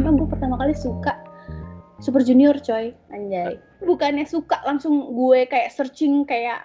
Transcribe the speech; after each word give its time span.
SMA 0.00 0.16
gue 0.16 0.28
pertama 0.32 0.56
kali 0.56 0.72
suka 0.72 1.12
Super 2.00 2.24
Junior 2.24 2.56
coy. 2.64 2.96
Anjay. 3.12 3.60
Bukannya 3.84 4.24
suka 4.24 4.64
langsung 4.64 5.12
gue 5.12 5.44
kayak 5.44 5.68
searching 5.76 6.24
kayak 6.24 6.64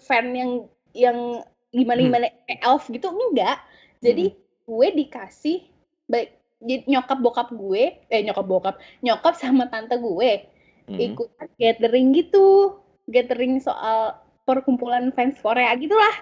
fan 0.00 0.32
yang 0.32 0.64
yang 0.96 1.44
gimana 1.76 2.00
gimana 2.00 2.26
kayak 2.48 2.64
elf 2.64 2.88
gitu 2.88 3.12
enggak. 3.12 3.60
Jadi 4.00 4.32
gue 4.64 4.88
dikasih 4.96 5.68
baik 6.08 6.40
nyokap 6.64 7.20
bokap 7.20 7.48
gue 7.52 8.00
eh 8.08 8.20
nyokap 8.24 8.46
bokap 8.48 8.74
nyokap 9.04 9.36
sama 9.36 9.68
tante 9.68 10.00
gue 10.00 10.48
Hmm. 10.82 10.98
ikutan 10.98 11.46
gathering 11.62 12.10
gitu. 12.10 12.74
Gathering 13.06 13.62
soal 13.62 14.18
perkumpulan 14.48 15.12
fans 15.14 15.38
Korea 15.38 15.76
gitulah. 15.78 16.16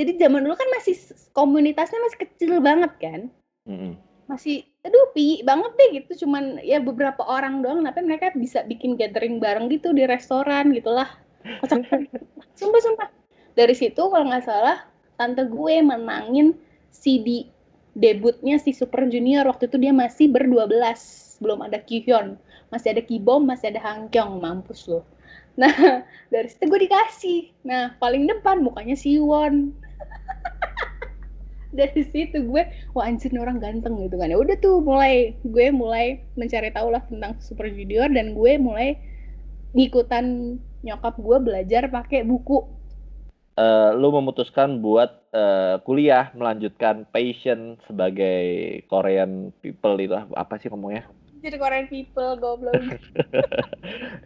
Jadi 0.00 0.16
zaman 0.16 0.46
dulu 0.46 0.54
kan 0.56 0.70
masih 0.78 0.96
komunitasnya 1.36 1.98
masih 2.06 2.18
kecil 2.24 2.62
banget 2.62 2.94
kan. 3.02 3.20
Mm-mm. 3.68 4.00
masih 4.28 4.64
aduh 4.88 5.12
pi 5.12 5.44
banget 5.44 5.72
deh 5.76 5.88
gitu. 6.00 6.24
Cuman 6.26 6.58
ya 6.64 6.80
beberapa 6.80 7.20
orang 7.28 7.60
doang 7.60 7.84
tapi 7.84 8.00
mereka 8.02 8.32
bisa 8.32 8.64
bikin 8.64 8.96
gathering 8.96 9.36
bareng 9.36 9.68
gitu 9.68 9.92
di 9.92 10.08
restoran 10.08 10.72
gitulah. 10.72 11.08
Sumpah 12.58 12.80
sumpah. 12.80 13.08
Dari 13.52 13.74
situ 13.76 14.00
kalau 14.08 14.24
nggak 14.32 14.44
salah 14.48 14.88
tante 15.20 15.44
gue 15.44 15.74
menangin 15.84 16.56
CD 16.88 17.46
debutnya 17.92 18.56
si 18.56 18.72
Super 18.72 19.04
Junior. 19.06 19.44
Waktu 19.44 19.68
itu 19.68 19.76
dia 19.76 19.92
masih 19.92 20.32
berdua 20.32 20.64
belas 20.64 21.36
belum 21.38 21.62
ada 21.62 21.78
Kyuhyun 21.78 22.34
masih 22.68 22.96
ada 22.96 23.02
Kibom 23.04 23.48
masih 23.48 23.72
ada 23.74 23.80
Hangkyong 23.80 24.40
mampus 24.40 24.88
loh. 24.88 25.04
Nah 25.56 25.72
dari 26.32 26.48
situ 26.48 26.68
gue 26.68 26.80
dikasih. 26.88 27.40
Nah 27.64 27.96
paling 27.96 28.28
depan 28.28 28.60
mukanya 28.60 28.94
Siwon 28.94 29.72
dari 31.74 32.02
situ 32.04 32.48
gue 32.48 32.62
wah 32.96 33.04
anjir 33.04 33.32
nih 33.32 33.42
orang 33.42 33.60
ganteng 33.60 33.98
gitu 34.00 34.16
kan. 34.16 34.32
Ya 34.32 34.38
udah 34.40 34.56
tuh 34.58 34.80
mulai 34.80 35.36
gue 35.44 35.66
mulai 35.72 36.24
mencari 36.34 36.72
tahu 36.72 36.92
lah 36.94 37.02
tentang 37.06 37.36
Super 37.44 37.68
Junior 37.68 38.08
dan 38.08 38.32
gue 38.32 38.52
mulai 38.56 38.96
ngikutan 39.76 40.56
nyokap 40.82 41.14
gue 41.20 41.38
belajar 41.42 41.90
pakai 41.92 42.24
buku. 42.24 42.64
Eh, 43.58 43.90
lu 43.98 44.14
memutuskan 44.14 44.78
buat 44.78 45.28
eh, 45.34 45.82
kuliah 45.82 46.30
melanjutkan 46.32 47.10
passion 47.10 47.74
sebagai 47.90 48.80
Korean 48.86 49.50
people 49.58 49.98
itu 49.98 50.14
apa 50.14 50.56
sih 50.62 50.70
ngomongnya? 50.70 51.04
jadi 51.38 51.56
Korean 51.58 51.86
people 51.86 52.34
goblok. 52.38 52.74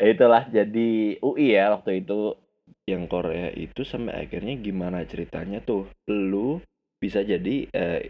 Ya 0.01 0.07
itulah 0.17 0.49
jadi 0.49 1.21
UI 1.21 1.57
ya 1.57 1.77
waktu 1.77 2.05
itu. 2.05 2.37
Yang 2.83 3.15
Korea 3.15 3.55
itu 3.55 3.87
sampai 3.87 4.27
akhirnya 4.27 4.59
gimana 4.59 5.07
ceritanya 5.07 5.63
tuh? 5.63 5.87
Lu 6.11 6.59
bisa 7.03 7.21
jadi 7.33 7.57
eh, 7.75 8.01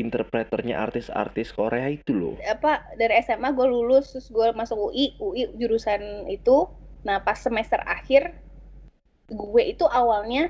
interpreternya 0.00 0.76
artis-artis 0.86 1.52
Korea 1.52 1.86
itu 1.92 2.12
loh. 2.16 2.36
apa 2.54 2.72
dari 3.00 3.14
SMA 3.20 3.52
gue 3.52 3.66
lulus 3.68 4.04
terus 4.16 4.28
gue 4.36 4.48
masuk 4.56 4.78
UI 4.90 5.06
UI 5.20 5.42
jurusan 5.60 6.02
itu 6.32 6.56
nah 7.06 7.18
pas 7.26 7.36
semester 7.36 7.80
akhir 7.84 8.22
gue 9.30 9.62
itu 9.72 9.84
awalnya 10.00 10.42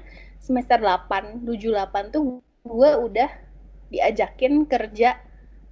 semester 0.46 0.78
8 0.78 1.42
78 1.46 2.14
tuh 2.14 2.22
gue 2.64 2.90
udah 3.06 3.30
diajakin 3.92 4.54
kerja 4.72 5.10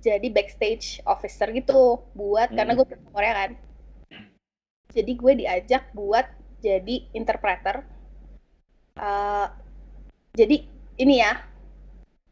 jadi 0.07 0.27
backstage 0.37 0.87
officer 1.15 1.49
gitu 1.59 2.01
buat 2.19 2.49
karena 2.57 2.73
Hmm. 2.75 2.79
gue 2.83 2.87
pernah 2.91 3.11
Korea 3.15 3.33
kan 3.41 3.51
jadi 4.97 5.13
gue 5.23 5.33
diajak 5.41 5.83
buat 5.99 6.27
jadi 6.61 6.97
interpreter 7.19 7.77
Eh, 9.01 9.47
jadi 10.37 10.57
ini 11.01 11.15
ya 11.25 11.33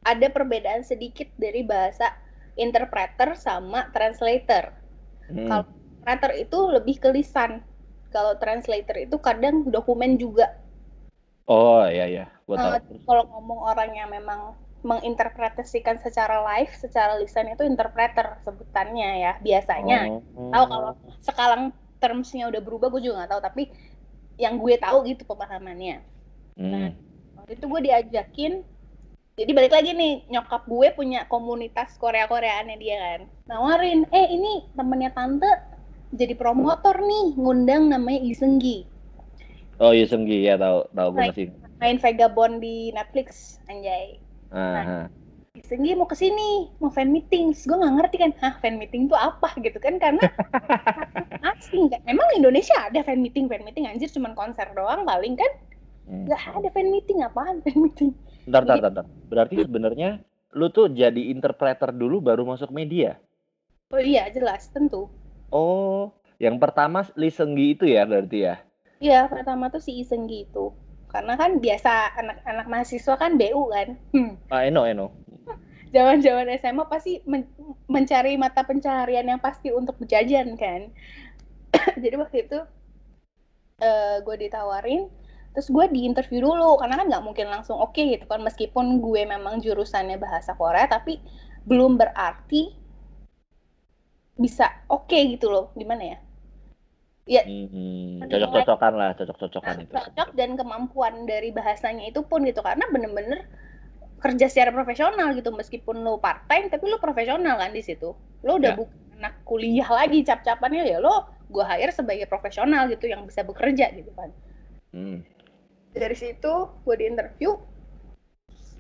ada 0.03 0.27
perbedaan 0.31 0.83
sedikit 0.87 1.27
dari 1.35 1.63
bahasa 1.63 2.15
interpreter 2.55 3.39
sama 3.39 3.91
translator 3.95 4.75
Hmm. 5.29 5.45
Kalau- 5.45 5.69
Translator 5.99 6.33
itu 6.41 6.59
lebih 6.73 6.97
ke 7.05 7.09
lisan. 7.13 7.61
Kalau 8.09 8.41
translator 8.41 8.97
itu 8.97 9.21
kadang 9.21 9.69
dokumen 9.69 10.17
juga. 10.17 10.57
Oh 11.45 11.85
iya 11.85 12.09
iya, 12.09 12.25
gua 12.49 12.57
tahu. 12.57 12.73
Eh, 12.97 13.05
kalau 13.05 13.29
ngomong 13.29 13.61
orang 13.69 13.93
yang 13.93 14.09
memang 14.09 14.57
menginterpretasikan 14.81 16.01
secara 16.01 16.41
live, 16.57 16.73
secara 16.73 17.21
lisan 17.21 17.53
itu 17.53 17.61
interpreter 17.61 18.41
sebutannya 18.41 19.21
ya 19.21 19.33
biasanya. 19.45 20.17
Oh. 20.33 20.49
Tahu 20.49 20.65
kalau 20.65 20.91
sekarang 21.21 21.63
termsnya 22.01 22.49
udah 22.49 22.63
berubah, 22.65 22.89
gue 22.89 23.05
juga 23.05 23.21
nggak 23.21 23.31
tahu. 23.37 23.43
Tapi 23.45 23.63
yang 24.41 24.57
gue 24.57 24.81
tahu 24.81 25.05
gitu 25.13 25.29
pemahamannya. 25.29 26.01
Hmm. 26.57 26.97
Waktu 27.37 27.53
itu 27.53 27.65
gue 27.69 27.81
diajakin. 27.85 28.53
Jadi 29.39 29.55
balik 29.55 29.71
lagi 29.71 29.95
nih, 29.95 30.27
nyokap 30.35 30.67
gue 30.67 30.91
punya 30.99 31.23
komunitas 31.31 31.95
Korea-Koreaannya 32.03 32.75
dia 32.75 32.97
kan. 32.99 33.21
Nawarin, 33.47 34.03
eh 34.11 34.35
ini 34.35 34.67
temennya 34.75 35.15
tante 35.15 35.47
jadi 36.11 36.35
promotor 36.35 36.99
nih, 36.99 37.39
ngundang 37.39 37.87
namanya 37.87 38.19
Isenggi. 38.19 38.83
Oh 39.79 39.95
iya 39.95 40.11
Senggi 40.11 40.43
ya 40.43 40.59
tahu 40.59 40.91
tahu 40.91 41.09
gue 41.15 41.23
masih. 41.31 41.47
Main 41.79 42.03
Vagabond 42.03 42.59
di 42.59 42.91
Netflix, 42.91 43.63
anjay. 43.71 44.19
Aha. 44.51 45.07
Isenggi 45.55 45.95
mau 45.95 46.11
ke 46.11 46.19
sini, 46.19 46.75
mau 46.83 46.91
fan 46.91 47.15
meeting. 47.15 47.55
Terus 47.55 47.71
gue 47.71 47.79
nggak 47.79 47.95
ngerti 47.95 48.17
kan, 48.19 48.31
hah 48.43 48.55
fan 48.59 48.75
meeting 48.75 49.07
tuh 49.07 49.15
apa 49.15 49.55
gitu 49.63 49.79
kan, 49.79 50.03
karena 50.03 50.27
asing 51.55 51.87
kan. 51.95 52.03
Emang 52.11 52.27
Indonesia 52.35 52.75
ada 52.91 53.07
fan 53.07 53.23
meeting, 53.23 53.47
fan 53.47 53.63
meeting 53.63 53.87
anjir 53.87 54.11
cuman 54.11 54.35
konser 54.35 54.67
doang 54.75 55.07
paling 55.07 55.39
kan. 55.39 55.53
Hmm. 56.11 56.27
Nggak 56.27 56.43
ada 56.59 56.69
fan 56.75 56.91
meeting, 56.91 57.23
apaan 57.23 57.63
fan 57.63 57.79
meeting. 57.79 58.11
Bentar, 58.49 58.65
bentar, 58.65 58.81
bentar, 58.81 58.91
bentar. 58.91 59.07
Berarti 59.29 59.55
sebenarnya 59.61 60.11
lu 60.57 60.73
tuh 60.73 60.89
jadi 60.89 61.23
interpreter 61.29 61.93
dulu 61.93 62.25
baru 62.25 62.49
masuk 62.49 62.73
media. 62.73 63.21
Oh 63.93 64.01
iya, 64.01 64.29
jelas, 64.33 64.73
tentu. 64.73 65.13
Oh, 65.53 66.13
yang 66.41 66.57
pertama 66.57 67.05
Lee 67.17 67.33
Seunggi 67.33 67.77
itu 67.77 67.85
ya 67.85 68.09
berarti 68.09 68.39
ya. 68.49 68.57
Iya, 68.99 69.31
pertama 69.31 69.71
tuh 69.71 69.79
si 69.79 70.01
Isenggi 70.01 70.49
itu. 70.49 70.75
Karena 71.09 71.39
kan 71.41 71.57
biasa 71.57 72.13
anak-anak 72.21 72.67
mahasiswa 72.69 73.15
kan 73.17 73.39
BU 73.41 73.63
kan. 73.73 73.89
Hmm. 74.13 74.37
Ah, 74.53 74.67
Eno, 74.67 74.85
Eno. 74.85 75.13
Zaman-zaman 75.95 76.53
SMA 76.61 76.85
pasti 76.85 77.25
men- 77.25 77.49
mencari 77.89 78.37
mata 78.37 78.61
pencaharian 78.67 79.25
yang 79.25 79.41
pasti 79.41 79.73
untuk 79.73 79.97
berjajan 79.97 80.53
kan. 80.59 80.93
Jadi 82.03 82.15
waktu 82.17 82.39
itu 82.45 82.59
eh 83.79 84.19
gue 84.27 84.37
ditawarin, 84.37 85.07
terus 85.55 85.69
gue 85.75 85.85
di 85.91 86.01
interview 86.07 86.39
dulu 86.45 86.79
karena 86.79 86.95
kan 87.01 87.07
nggak 87.11 87.25
mungkin 87.25 87.47
langsung 87.51 87.77
oke 87.81 87.99
gitu 87.99 88.25
kan 88.31 88.41
meskipun 88.45 89.01
gue 89.03 89.23
memang 89.27 89.59
jurusannya 89.59 90.17
bahasa 90.21 90.55
Korea 90.55 90.87
tapi 90.87 91.19
belum 91.67 91.99
berarti 91.99 92.63
bisa 94.39 94.71
oke 94.87 95.19
gitu 95.35 95.51
loh 95.51 95.75
gimana 95.75 96.03
ya 96.15 96.19
ya 97.29 97.43
Hmm, 97.45 98.25
cocok-cocokan 98.25 98.93
lah, 98.97 99.11
cocok-cocokan 99.19 99.75
itu. 99.85 99.93
cocok 99.93 100.29
dan 100.33 100.51
kemampuan 100.57 101.29
dari 101.29 101.53
bahasanya 101.53 102.09
itu 102.09 102.21
pun 102.25 102.41
gitu 102.47 102.61
karena 102.65 102.89
bener-bener 102.89 103.45
kerja 104.19 104.47
secara 104.51 104.71
profesional 104.75 105.31
gitu 105.37 105.51
meskipun 105.55 106.03
lo 106.03 106.19
part 106.19 106.47
time 106.51 106.67
tapi 106.73 106.89
lo 106.91 106.99
profesional 106.99 107.55
kan 107.61 107.71
di 107.71 107.83
situ 107.85 108.11
lo 108.47 108.53
udah 108.59 108.73
Ya. 108.75 108.79
bukan 108.79 108.97
anak 109.19 109.35
kuliah 109.47 109.89
lagi 109.91 110.23
cap-capannya 110.23 110.87
ya 110.87 110.99
lo 111.03 111.27
gue 111.51 111.65
hire 111.65 111.91
sebagai 111.95 112.27
profesional 112.31 112.87
gitu 112.91 113.07
yang 113.11 113.23
bisa 113.27 113.43
bekerja 113.43 113.91
gitu 113.95 114.11
kan 114.15 114.31
Hmm. 114.89 115.21
Dari 115.95 116.17
situ 116.17 116.53
gue 116.85 116.95
di 116.97 117.05
interview 117.09 117.57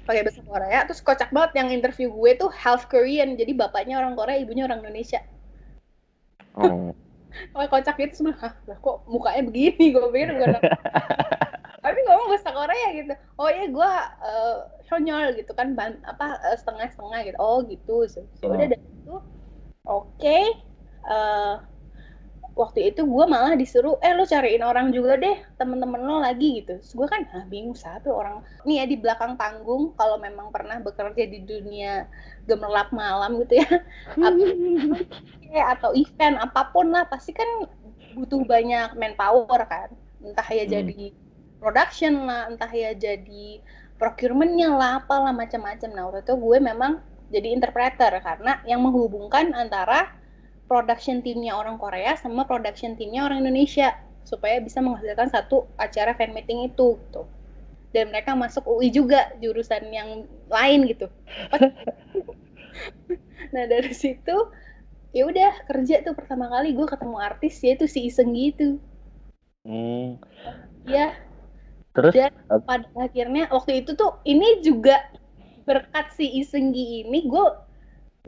pakai 0.09 0.25
bahasa 0.25 0.41
Korea 0.41 0.81
terus 0.89 1.05
kocak 1.05 1.29
banget 1.33 1.53
yang 1.61 1.69
interview 1.69 2.09
gue 2.09 2.33
tuh 2.41 2.49
half 2.53 2.89
Korean 2.89 3.37
jadi 3.37 3.53
bapaknya 3.53 4.01
orang 4.01 4.17
Korea 4.17 4.41
ibunya 4.41 4.65
orang 4.65 4.81
Indonesia 4.85 5.21
Oh. 6.59 6.91
Oh, 7.55 7.63
kocak 7.71 7.95
gitu 8.03 8.19
semua. 8.19 8.35
Lah 8.67 8.79
kok 8.83 9.07
mukanya 9.07 9.47
begini? 9.47 9.95
Gue 9.95 10.11
pikir 10.11 10.43
gue 10.43 10.49
Tapi 11.85 11.99
ngomong 12.03 12.35
bahasa 12.35 12.51
Korea 12.51 12.89
gitu. 12.91 13.15
Oh 13.39 13.47
iya 13.47 13.71
gue 13.71 13.91
uh, 14.27 14.57
shonyol 14.91 15.39
gitu 15.39 15.55
kan 15.55 15.79
ban 15.79 16.03
apa 16.03 16.35
eh, 16.51 16.59
setengah-setengah 16.59 17.31
gitu. 17.31 17.37
Oh 17.39 17.63
gitu. 17.63 18.11
So, 18.11 18.27
so, 18.43 18.51
udah 18.51 18.67
Oh. 18.67 18.71
dari 18.75 18.83
itu 18.83 19.17
oke. 19.87 20.41
Eh, 21.07 21.55
waktu 22.63 22.79
itu 22.91 23.01
gue 23.15 23.25
malah 23.35 23.55
disuruh 23.61 23.95
eh 24.07 24.13
lo 24.19 24.25
cariin 24.33 24.63
orang 24.71 24.87
juga 24.97 25.13
deh 25.25 25.37
temen-temen 25.59 26.01
lo 26.09 26.17
lagi 26.27 26.47
gitu. 26.59 26.73
Terus 26.83 26.93
gue 26.99 27.07
kan 27.15 27.23
ah 27.37 27.45
bingung 27.53 27.77
siapa 27.83 28.09
orang. 28.21 28.37
Nih 28.67 28.75
ya 28.83 28.85
di 28.93 28.97
belakang 29.03 29.33
panggung 29.41 29.83
kalau 29.99 30.17
memang 30.27 30.47
pernah 30.55 30.77
bekerja 30.87 31.25
di 31.33 31.39
dunia 31.51 31.93
gemerlap 32.49 32.89
malam 33.01 33.31
gitu 33.43 33.55
ya. 33.63 33.69
atau 35.75 35.91
event 35.97 36.37
apa 36.41 36.63
pun 36.73 36.87
lah 36.95 37.05
pasti 37.09 37.33
kan 37.33 37.49
butuh 38.17 38.43
banyak 38.45 38.89
manpower 39.01 39.61
kan 39.69 39.89
entah 40.25 40.49
ya 40.51 40.65
Hmm. 40.65 40.75
jadi 40.75 41.13
production 41.63 42.27
lah 42.29 42.43
entah 42.51 42.71
ya 42.71 42.91
jadi 42.95 43.63
procurementnya 44.01 44.69
lah 44.75 44.91
apalah 45.03 45.33
macam-macam 45.35 45.89
nah 45.95 46.03
waktu 46.11 46.21
itu 46.27 46.35
gue 46.37 46.59
memang 46.63 46.93
jadi 47.35 47.49
interpreter 47.57 48.13
karena 48.25 48.53
yang 48.65 48.81
menghubungkan 48.85 49.53
antara 49.53 50.09
production 50.69 51.25
timnya 51.25 51.57
orang 51.57 51.81
Korea 51.81 52.15
sama 52.21 52.45
production 52.45 52.95
timnya 52.95 53.25
orang 53.25 53.43
Indonesia 53.43 53.97
supaya 54.23 54.61
bisa 54.61 54.85
menghasilkan 54.85 55.33
satu 55.33 55.65
acara 55.81 56.13
fan 56.13 56.37
meeting 56.37 56.69
itu 56.69 57.01
gitu. 57.09 57.25
Dan 57.89 58.13
mereka 58.13 58.37
masuk 58.37 58.69
UI 58.69 58.93
juga 58.93 59.33
jurusan 59.41 59.89
yang 59.89 60.29
lain 60.53 60.85
gitu. 60.87 61.09
Nah 63.49 63.65
dari 63.65 63.91
situ 63.97 64.37
ya 65.17 65.25
udah 65.25 65.65
kerja 65.65 66.05
tuh 66.05 66.13
pertama 66.13 66.53
kali 66.53 66.77
gue 66.77 66.85
ketemu 66.85 67.17
artis 67.17 67.55
yaitu 67.65 67.89
si 67.89 68.07
Iseng 68.07 68.37
gitu. 68.37 68.77
Hmm. 69.65 70.21
ya 70.87 71.13
terus? 71.93 72.13
Dan 72.15 72.33
pada 72.65 72.89
akhirnya 72.97 73.51
waktu 73.51 73.85
itu 73.85 73.97
tuh 73.99 74.21
ini 74.25 74.63
juga 74.63 75.01
berkat 75.69 76.17
si 76.17 76.41
Isenggi 76.41 77.05
ini 77.05 77.29
gue 77.29 77.47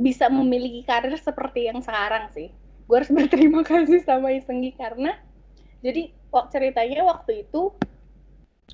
bisa 0.00 0.32
memiliki 0.32 0.80
karir 0.88 1.12
seperti 1.20 1.68
yang 1.68 1.84
sekarang 1.84 2.32
sih. 2.32 2.48
Gue 2.88 3.04
harus 3.04 3.12
berterima 3.20 3.60
kasih 3.60 4.00
sama 4.00 4.32
Isenggi 4.32 4.72
karena 4.72 5.12
jadi 5.84 6.08
waktu 6.32 6.48
ceritanya 6.56 7.04
waktu 7.04 7.44
itu 7.44 7.76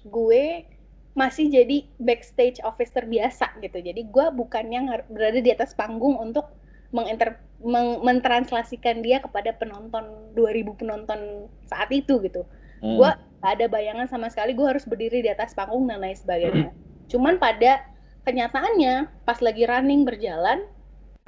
gue 0.07 0.71
masih 1.17 1.49
jadi 1.49 1.89
backstage 1.99 2.63
officer 2.63 3.03
biasa 3.03 3.59
gitu. 3.59 3.83
Jadi 3.83 4.07
gue 4.07 4.27
bukan 4.31 4.65
yang 4.71 4.87
berada 5.11 5.41
di 5.43 5.51
atas 5.51 5.75
panggung 5.75 6.15
untuk 6.21 6.47
menginter 6.95 7.43
meng, 7.59 8.05
mentranslasikan 8.07 9.03
dia 9.03 9.19
kepada 9.19 9.51
penonton 9.57 10.31
2000 10.39 10.79
penonton 10.79 11.51
saat 11.67 11.91
itu 11.91 12.23
gitu. 12.23 12.47
Hmm. 12.77 13.01
gue 13.01 13.11
ada 13.41 13.73
bayangan 13.73 14.05
sama 14.05 14.29
sekali 14.29 14.53
gue 14.53 14.69
harus 14.69 14.85
berdiri 14.85 15.25
di 15.25 15.33
atas 15.33 15.57
panggung 15.57 15.89
dan 15.89 16.05
lain 16.05 16.13
sebagainya. 16.13 16.71
Cuman 17.11 17.41
pada 17.41 17.81
kenyataannya 18.29 19.25
pas 19.25 19.41
lagi 19.41 19.65
running 19.65 20.05
berjalan 20.05 20.69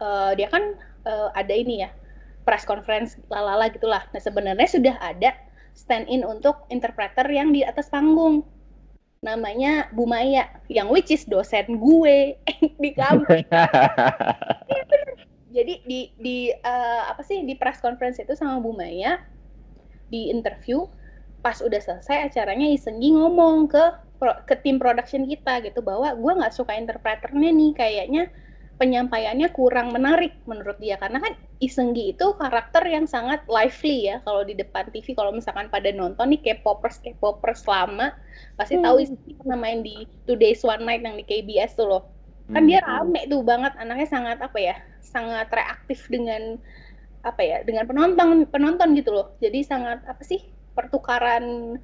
uh, 0.02 0.32
dia 0.34 0.48
kan 0.50 0.74
uh, 1.06 1.30
ada 1.34 1.54
ini 1.54 1.86
ya 1.86 1.90
press 2.48 2.64
conference 2.64 3.20
lalala 3.28 3.68
gitulah. 3.68 4.02
Nah 4.10 4.22
sebenarnya 4.22 4.68
sudah 4.68 4.96
ada 5.04 5.36
stand 5.76 6.08
in 6.08 6.24
untuk 6.24 6.64
interpreter 6.72 7.28
yang 7.28 7.52
di 7.52 7.62
atas 7.62 7.92
panggung. 7.92 8.42
Namanya 9.20 9.90
Bu 9.92 10.06
Maya 10.06 10.46
yang 10.70 10.88
which 10.88 11.10
is 11.10 11.26
dosen 11.26 11.76
gue. 11.76 12.38
Di 12.82 12.90
kampus. 12.94 13.44
Jadi 15.48 15.80
di 15.88 16.12
di 16.20 16.52
uh, 16.52 17.08
apa 17.08 17.24
sih 17.24 17.40
di 17.42 17.56
press 17.56 17.80
conference 17.80 18.20
itu 18.20 18.36
sama 18.36 18.60
Bu 18.62 18.76
Maya 18.76 19.16
di 20.12 20.28
interview 20.28 20.84
pas 21.40 21.58
udah 21.64 21.80
selesai 21.80 22.28
acaranya 22.28 22.68
Isenggi 22.68 23.16
ngomong 23.16 23.64
ke 23.70 23.84
ke 24.44 24.54
tim 24.60 24.76
production 24.76 25.24
kita 25.24 25.64
gitu 25.64 25.80
bahwa 25.80 26.12
gue 26.12 26.32
nggak 26.42 26.52
suka 26.52 26.76
interpreternya 26.76 27.50
nih 27.54 27.72
kayaknya 27.72 28.22
penyampaiannya 28.78 29.50
kurang 29.50 29.90
menarik 29.90 30.38
menurut 30.46 30.78
dia. 30.78 30.96
Karena 30.96 31.18
kan 31.18 31.34
Isenggi 31.58 32.14
itu 32.14 32.38
karakter 32.38 32.86
yang 32.86 33.10
sangat 33.10 33.42
lively 33.50 34.06
ya 34.06 34.22
kalau 34.22 34.46
di 34.46 34.54
depan 34.54 34.86
TV 34.94 35.12
kalau 35.18 35.34
misalkan 35.34 35.66
pada 35.66 35.90
nonton 35.90 36.30
nih 36.30 36.40
K-popers 36.40 37.02
K-popers 37.02 37.66
lama 37.66 38.14
pasti 38.54 38.78
hmm. 38.78 38.84
tahu 38.86 38.96
Isenggi 39.02 39.32
pernah 39.34 39.58
main 39.58 39.82
di 39.82 40.06
Two 40.24 40.38
Days 40.38 40.62
One 40.62 40.86
Night 40.86 41.02
yang 41.02 41.18
di 41.18 41.26
KBS 41.26 41.74
tuh 41.74 41.90
loh. 41.90 42.02
Kan 42.54 42.64
hmm. 42.64 42.70
dia 42.70 42.80
rame 42.86 43.26
tuh 43.26 43.42
banget 43.42 43.74
anaknya 43.76 44.08
sangat 44.08 44.38
apa 44.38 44.58
ya 44.62 44.78
sangat 45.02 45.50
reaktif 45.50 46.06
dengan 46.06 46.56
apa 47.26 47.42
ya 47.42 47.66
dengan 47.66 47.84
penonton 47.90 48.46
penonton 48.46 48.94
gitu 48.94 49.10
loh. 49.10 49.34
Jadi 49.42 49.66
sangat 49.66 50.06
apa 50.06 50.22
sih 50.22 50.46
pertukaran 50.78 51.76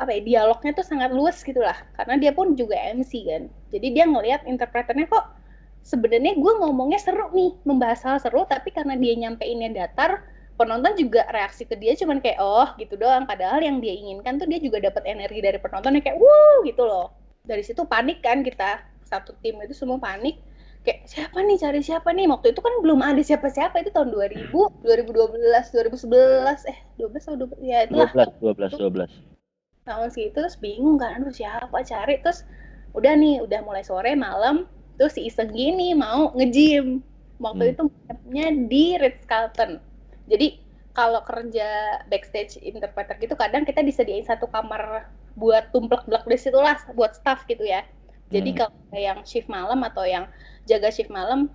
apa 0.00 0.16
ya 0.16 0.20
dialognya 0.24 0.72
tuh 0.72 0.86
sangat 0.86 1.12
luas 1.12 1.42
gitulah 1.44 1.76
karena 1.98 2.16
dia 2.16 2.30
pun 2.30 2.54
juga 2.54 2.78
MC 2.94 3.26
kan. 3.26 3.50
Jadi 3.74 3.86
dia 3.90 4.06
ngelihat 4.06 4.46
interpreternya 4.46 5.10
kok 5.10 5.39
sebenarnya 5.82 6.36
gue 6.36 6.52
ngomongnya 6.60 7.00
seru 7.00 7.32
nih 7.32 7.56
membahas 7.64 8.04
hal 8.04 8.16
seru 8.20 8.44
tapi 8.44 8.70
karena 8.70 8.94
dia 8.96 9.14
nyampeinnya 9.16 9.72
datar 9.72 10.22
penonton 10.60 10.92
juga 10.92 11.24
reaksi 11.32 11.64
ke 11.64 11.72
dia 11.80 11.96
cuman 11.96 12.20
kayak 12.20 12.36
oh 12.36 12.68
gitu 12.76 13.00
doang. 13.00 13.24
Padahal 13.24 13.64
yang 13.64 13.80
dia 13.80 13.96
inginkan 13.96 14.36
tuh 14.36 14.44
dia 14.44 14.60
juga 14.60 14.76
dapat 14.84 15.08
energi 15.08 15.40
dari 15.40 15.56
penontonnya 15.56 16.04
kayak 16.04 16.20
wuh 16.20 16.60
gitu 16.68 16.84
loh. 16.84 17.16
Dari 17.48 17.64
situ 17.64 17.88
panik 17.88 18.20
kan 18.20 18.44
kita 18.44 18.84
satu 19.08 19.32
tim 19.40 19.56
itu 19.64 19.72
semua 19.72 19.96
panik. 19.96 20.36
Kayak 20.84 21.08
siapa 21.08 21.40
nih? 21.40 21.56
Cari 21.60 21.80
siapa 21.80 22.08
nih? 22.12 22.28
Waktu 22.28 22.52
itu 22.52 22.60
kan 22.60 22.72
belum 22.84 23.00
ada 23.00 23.20
siapa-siapa 23.24 23.80
itu 23.80 23.88
tahun 23.92 24.12
2000 24.12 24.52
2012 24.84 25.48
2011 25.76 26.72
eh 26.72 26.78
12 27.00 27.08
atau 27.24 27.36
12 27.48 27.64
ya 27.64 27.78
itu 27.88 27.96
12 27.96 28.76
12 28.76 29.08
12 29.08 29.40
tahun 29.80 30.12
segitu 30.12 30.44
terus 30.44 30.60
bingung 30.60 31.00
kan 31.00 31.24
aduh 31.24 31.32
siapa 31.32 31.72
cari? 31.72 32.20
Terus 32.20 32.44
udah 32.92 33.12
nih 33.16 33.40
udah 33.40 33.60
mulai 33.64 33.80
sore 33.80 34.12
malam 34.12 34.68
terus 35.00 35.16
si 35.16 35.24
Iseng 35.24 35.48
gini 35.56 35.96
mau 35.96 36.28
nge-gym. 36.36 37.00
Waktu 37.40 37.64
hmm. 37.64 37.72
itu 37.72 37.82
nya 38.28 38.52
di 38.52 38.84
Ritz 39.00 39.24
Carlton. 39.24 39.80
Jadi 40.28 40.60
kalau 40.92 41.24
kerja 41.24 42.04
backstage 42.12 42.60
interpreter 42.60 43.16
gitu 43.16 43.32
kadang 43.32 43.64
kita 43.64 43.80
disediain 43.80 44.28
satu 44.28 44.44
kamar 44.52 45.08
buat 45.40 45.72
tumplek 45.72 46.04
blok 46.04 46.28
di 46.28 46.36
situ 46.36 46.60
lah 46.60 46.76
buat 46.92 47.16
staff 47.16 47.48
gitu 47.48 47.64
ya. 47.64 47.80
Jadi 48.28 48.52
hmm. 48.52 48.58
kalau 48.60 48.76
yang 48.92 49.18
shift 49.24 49.48
malam 49.48 49.80
atau 49.88 50.04
yang 50.04 50.28
jaga 50.68 50.92
shift 50.92 51.08
malam 51.08 51.48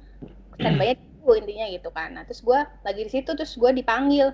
standby 0.58 0.98
itu 0.98 1.30
intinya 1.38 1.66
gitu 1.70 1.90
kan. 1.94 2.18
Nah 2.18 2.26
terus 2.26 2.42
gue 2.42 2.60
lagi 2.82 3.02
di 3.06 3.12
situ 3.14 3.30
terus 3.38 3.54
gue 3.54 3.72
dipanggil 3.78 4.34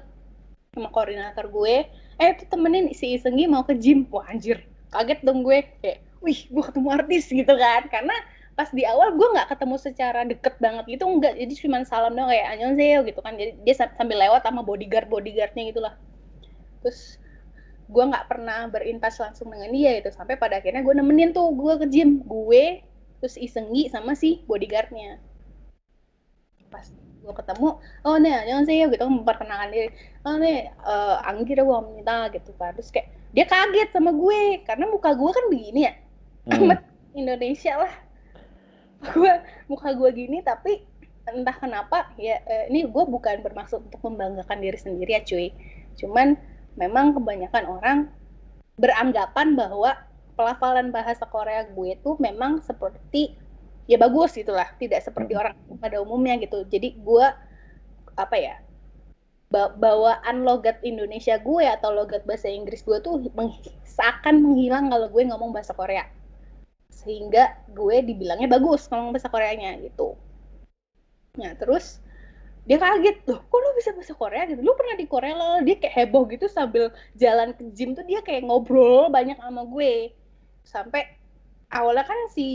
sama 0.72 0.88
koordinator 0.88 1.52
gue 1.52 1.84
eh 2.16 2.32
tuh 2.40 2.48
temenin 2.48 2.88
si 2.96 3.20
Isenggi 3.20 3.44
mau 3.44 3.68
ke 3.68 3.76
gym. 3.76 4.08
Wah 4.08 4.24
anjir. 4.32 4.64
Kaget 4.88 5.20
dong 5.28 5.44
gue. 5.44 5.68
Kayak 5.84 6.00
wih 6.24 6.48
gue 6.48 6.64
ketemu 6.64 6.88
artis 6.96 7.28
gitu 7.28 7.54
kan. 7.60 7.92
Karena 7.92 8.16
pas 8.62 8.70
di 8.70 8.86
awal 8.86 9.18
gue 9.18 9.26
nggak 9.26 9.58
ketemu 9.58 9.76
secara 9.82 10.22
deket 10.22 10.54
banget 10.62 10.86
gitu 10.86 11.10
enggak 11.10 11.34
jadi 11.34 11.54
cuma 11.66 11.82
salam 11.82 12.14
dong 12.14 12.30
kayak 12.30 12.46
annyeonghaseyo 12.54 13.02
gitu 13.10 13.18
kan. 13.26 13.34
Jadi 13.34 13.58
dia 13.66 13.74
sambil 13.98 14.22
lewat 14.22 14.46
sama 14.46 14.62
bodyguard 14.62 15.10
bodyguardnya 15.10 15.74
gitulah 15.74 15.98
terus 16.86 17.18
gue 17.90 18.04
nggak 18.06 18.30
pernah 18.30 18.70
berintas 18.70 19.18
langsung 19.18 19.50
dengan 19.50 19.74
dia 19.74 19.98
gitu 19.98 20.14
sampai 20.14 20.38
pada 20.38 20.62
akhirnya 20.62 20.86
gue 20.86 20.94
nemenin 20.94 21.34
tuh 21.34 21.50
gue 21.58 21.74
ke 21.82 21.86
gym. 21.90 22.22
Gue 22.22 22.86
terus 23.18 23.34
isenggi 23.34 23.90
sama 23.90 24.14
si 24.14 24.46
bodyguardnya. 24.46 25.18
Pas 26.70 26.86
gue 26.94 27.34
ketemu 27.34 27.82
oh 27.82 28.16
nih 28.22 28.46
annyeonghaseyo 28.46 28.94
gitu 28.94 29.10
memperkenalkan 29.10 29.74
diri. 29.74 29.90
Oh 30.22 30.38
nih 30.38 30.70
uh, 30.86 31.18
Anggi 31.26 31.58
gue 31.58 31.80
minta 31.98 32.30
gitu 32.30 32.54
kan. 32.62 32.78
Terus 32.78 32.94
kayak 32.94 33.10
dia 33.34 33.50
kaget 33.50 33.90
sama 33.90 34.14
gue 34.14 34.62
karena 34.70 34.86
muka 34.86 35.18
gue 35.18 35.32
kan 35.34 35.46
begini 35.50 35.82
ya. 35.90 35.94
Hmm. 36.46 36.78
Indonesia 37.18 37.74
lah 37.82 38.11
gue 39.02 39.34
muka 39.66 39.90
gue 39.98 40.10
gini 40.14 40.46
tapi 40.46 40.86
entah 41.30 41.54
kenapa 41.54 42.10
ya 42.18 42.42
eh, 42.46 42.66
ini 42.70 42.86
gue 42.90 43.04
bukan 43.06 43.46
bermaksud 43.46 43.86
untuk 43.90 44.02
membanggakan 44.06 44.58
diri 44.62 44.78
sendiri 44.78 45.12
ya 45.18 45.22
cuy. 45.22 45.54
Cuman 45.98 46.38
memang 46.78 47.14
kebanyakan 47.18 47.64
orang 47.68 47.98
beranggapan 48.78 49.54
bahwa 49.54 49.98
pelafalan 50.34 50.90
bahasa 50.90 51.28
Korea 51.30 51.68
gue 51.70 51.94
itu 51.94 52.18
memang 52.18 52.66
seperti 52.66 53.38
ya 53.86 54.02
bagus 54.02 54.34
gitulah 54.34 54.66
tidak 54.82 55.06
seperti 55.06 55.38
hmm. 55.38 55.42
orang 55.42 55.56
pada 55.78 56.02
umumnya 56.02 56.38
gitu. 56.42 56.66
Jadi 56.66 56.98
gue 56.98 57.26
apa 58.18 58.38
ya 58.38 58.56
bawaan 59.52 60.48
logat 60.48 60.80
Indonesia 60.80 61.36
gue 61.36 61.64
atau 61.68 61.92
logat 61.92 62.24
bahasa 62.24 62.48
Inggris 62.48 62.88
gue 62.88 63.04
tuh 63.04 63.20
meng 63.36 63.52
seakan 63.84 64.40
menghilang 64.40 64.88
kalau 64.88 65.12
gue 65.12 65.28
ngomong 65.28 65.52
bahasa 65.52 65.76
Korea 65.76 66.08
sehingga 66.92 67.56
gue 67.72 68.04
dibilangnya 68.04 68.52
bagus 68.52 68.86
ngomong 68.92 69.16
bahasa 69.16 69.32
Koreanya 69.32 69.80
gitu. 69.80 70.20
Nah 71.40 71.56
terus 71.56 72.04
dia 72.62 72.78
kaget 72.78 73.26
loh 73.26 73.42
kok 73.42 73.58
lu 73.58 73.70
bisa 73.74 73.90
bahasa 73.96 74.14
Korea 74.14 74.46
gitu? 74.46 74.62
Lu 74.62 74.78
pernah 74.78 74.94
di 74.94 75.06
Korea 75.10 75.34
loh 75.34 75.58
dia 75.66 75.82
kayak 75.82 75.96
heboh 75.98 76.30
gitu 76.30 76.46
sambil 76.46 76.94
jalan 77.18 77.58
ke 77.58 77.64
gym 77.74 77.98
tuh 77.98 78.06
dia 78.06 78.22
kayak 78.22 78.46
ngobrol 78.46 79.10
banyak 79.10 79.40
sama 79.42 79.66
gue. 79.66 80.14
Sampai 80.62 81.10
awalnya 81.74 82.06
kan 82.06 82.20
si 82.30 82.46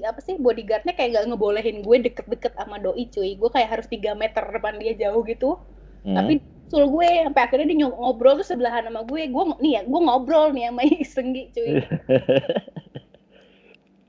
apa 0.00 0.16
sih 0.24 0.40
bodyguardnya 0.40 0.96
kayak 0.96 1.20
gak 1.20 1.26
ngebolehin 1.28 1.84
gue 1.84 1.96
deket-deket 2.08 2.56
sama 2.56 2.80
doi 2.80 3.04
cuy. 3.12 3.36
Gue 3.36 3.50
kayak 3.52 3.68
harus 3.78 3.86
tiga 3.90 4.16
meter 4.16 4.46
depan 4.48 4.80
dia 4.80 4.96
jauh 4.96 5.20
gitu. 5.26 5.60
Hmm. 6.00 6.16
tapi 6.16 6.40
sul 6.72 6.88
gue 6.88 7.28
sampai 7.28 7.42
akhirnya 7.44 7.66
dia 7.68 7.84
ngobrol 7.92 8.40
tuh 8.40 8.46
sebelahan 8.48 8.88
sama 8.88 9.04
gue. 9.04 9.28
Gue 9.28 9.44
nih 9.60 9.72
ya 9.76 9.80
gue 9.84 10.00
ngobrol 10.00 10.56
nih 10.56 10.72
sama 10.72 10.82
Isenggi 11.04 11.42
cuy 11.52 11.70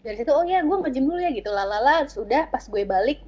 dari 0.01 0.15
situ 0.17 0.31
oh 0.34 0.46
ya 0.46 0.65
gue 0.65 0.77
ngejim 0.81 1.05
dulu 1.05 1.20
ya 1.22 1.31
gitu. 1.34 1.50
Lalala 1.53 2.10
sudah 2.10 2.50
pas 2.50 2.65
gue 2.65 2.84
balik 2.86 3.22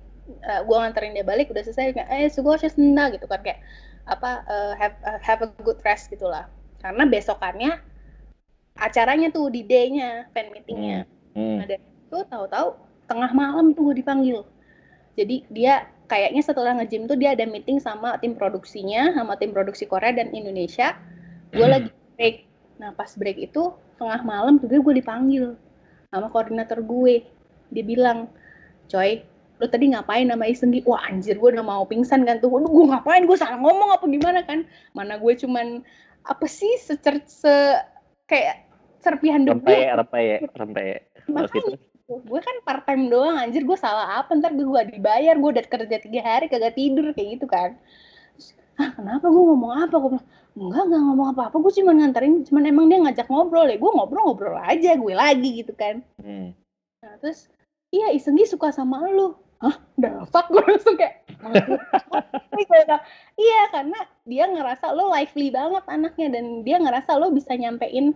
uh, 0.45 0.61
gue 0.65 0.75
nganterin 0.77 1.13
dia 1.13 1.25
balik 1.25 1.53
udah 1.53 1.61
selesai 1.61 1.93
kayak 1.93 2.09
eh 2.09 2.29
harus 2.29 2.73
senda 2.73 3.13
gitu 3.13 3.25
kan. 3.29 3.41
Kayak 3.45 3.61
apa 4.03 4.43
uh, 4.49 4.73
have 4.75 4.97
uh, 5.05 5.19
have 5.21 5.41
a 5.45 5.49
good 5.61 5.77
rest 5.85 6.09
gitulah. 6.09 6.49
Karena 6.81 7.05
besokannya 7.07 7.71
acaranya 8.73 9.29
tuh 9.29 9.53
di 9.53 9.61
day-nya 9.63 10.27
fan 10.33 10.49
meetingnya. 10.49 11.05
Hmm. 11.05 11.13
Hmm. 11.33 11.57
nah 11.61 11.65
dari 11.65 11.81
itu 11.81 12.17
tahu-tahu 12.29 12.67
tengah 13.09 13.31
malam 13.33 13.73
tuh 13.77 13.93
gue 13.93 14.01
dipanggil. 14.01 14.45
Jadi 15.13 15.45
dia 15.53 15.85
kayaknya 16.09 16.41
setelah 16.41 16.73
ngejim 16.81 17.05
tuh 17.05 17.17
dia 17.17 17.37
ada 17.37 17.45
meeting 17.45 17.77
sama 17.77 18.17
tim 18.17 18.33
produksinya 18.33 19.13
sama 19.13 19.37
tim 19.37 19.53
produksi 19.53 19.85
Korea 19.85 20.13
dan 20.13 20.33
Indonesia. 20.33 20.97
Gue 21.53 21.65
hmm. 21.69 21.73
lagi 21.73 21.89
break. 22.17 22.35
Nah 22.81 22.89
pas 22.97 23.13
break 23.13 23.37
itu 23.37 23.73
tengah 24.01 24.25
malam 24.25 24.57
tuh 24.57 24.67
gue 24.69 24.93
dipanggil 24.97 25.53
sama 26.13 26.29
koordinator 26.29 26.85
gue. 26.85 27.25
Dia 27.73 27.81
bilang 27.81 28.29
coy 28.85 29.25
lo 29.61 29.65
tadi 29.69 29.93
ngapain 29.93 30.27
nama 30.27 30.45
Isenggi 30.45 30.85
wah 30.85 31.01
anjir 31.07 31.37
gue 31.37 31.49
udah 31.49 31.65
mau 31.65 31.87
pingsan 31.89 32.27
kan 32.27 32.37
tuh. 32.37 32.53
Waduh, 32.53 32.69
gue 32.69 32.85
ngapain? 32.93 33.25
Gue 33.25 33.37
salah 33.37 33.57
ngomong 33.57 33.97
apa 33.97 34.05
gimana 34.05 34.45
kan? 34.45 34.69
Mana 34.93 35.17
gue 35.17 35.33
cuman 35.33 35.81
apa 36.29 36.45
sih 36.45 36.69
secer 36.77 37.21
se 37.25 37.53
kayak 38.29 38.63
serpihan 39.03 39.43
debu 39.43 39.67
rempe 39.67 39.83
rempe 39.91 40.23
rempe 40.55 40.83
makanya 41.27 41.51
gitu. 41.59 41.75
gue 42.03 42.19
gue 42.23 42.39
kan 42.39 42.55
part 42.63 42.83
time 42.87 43.11
doang 43.11 43.35
anjir 43.35 43.63
gue 43.65 43.77
salah 43.79 44.21
apa? 44.21 44.35
Ntar 44.37 44.53
gue 44.53 44.81
dibayar 44.93 45.35
gue 45.39 45.49
udah 45.59 45.65
kerja 45.65 45.97
tiga 45.99 46.21
hari 46.21 46.45
kagak 46.51 46.75
tidur 46.75 47.09
kayak 47.15 47.39
gitu 47.39 47.45
kan. 47.47 47.79
Terus, 48.35 48.53
ah 48.77 48.91
kenapa 48.93 49.25
gue 49.31 49.43
ngomong 49.43 49.71
apa? 49.87 49.95
Gue 49.97 50.11
bilang 50.17 50.27
enggak 50.53 50.83
enggak 50.85 51.01
ngomong 51.01 51.27
apa-apa. 51.33 51.55
Gue 51.57 51.73
cuma 51.81 51.91
nganterin 51.97 52.45
cuman 52.45 52.63
emang 52.69 52.85
dia 52.89 52.99
ngajak 53.01 53.27
ngobrol 53.29 53.65
ya. 53.65 53.77
Gue 53.77 53.91
ngobrol-ngobrol 53.91 54.57
aja 54.61 54.91
gue 54.93 55.13
lagi 55.13 55.49
gitu 55.63 55.73
kan. 55.73 56.01
Hmm. 56.21 56.53
nah 57.03 57.19
terus 57.19 57.51
iya 57.91 58.15
Isenggi 58.15 58.47
suka 58.47 58.71
sama 58.71 59.03
lu. 59.09 59.35
Hah? 59.63 59.75
Fuck? 60.29 60.51
Gue 60.51 60.63
langsung 60.63 60.95
kayak 60.99 61.23
iya 63.35 63.61
karena 63.75 63.99
dia 64.23 64.47
ngerasa 64.47 64.95
lo 64.95 65.11
lively 65.11 65.51
banget 65.51 65.83
anaknya 65.91 66.27
dan 66.39 66.45
dia 66.63 66.79
ngerasa 66.79 67.19
lo 67.19 67.35
bisa 67.35 67.51
nyampein 67.55 68.15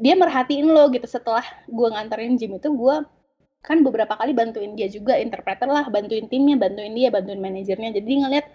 dia 0.00 0.14
merhatiin 0.16 0.68
lo 0.68 0.90
gitu. 0.92 1.06
Setelah 1.06 1.44
gue 1.68 1.88
nganterin 1.88 2.36
gym 2.36 2.58
itu 2.58 2.68
gue 2.72 2.96
kan 3.60 3.84
beberapa 3.84 4.16
kali 4.16 4.32
bantuin 4.32 4.72
dia 4.72 4.88
juga 4.88 5.20
interpreter 5.20 5.68
lah 5.68 5.84
bantuin 5.92 6.24
timnya 6.32 6.56
bantuin 6.56 6.92
dia 6.96 7.12
bantuin 7.12 7.40
manajernya. 7.40 7.92
Jadi 7.92 8.12
ngeliat 8.24 8.46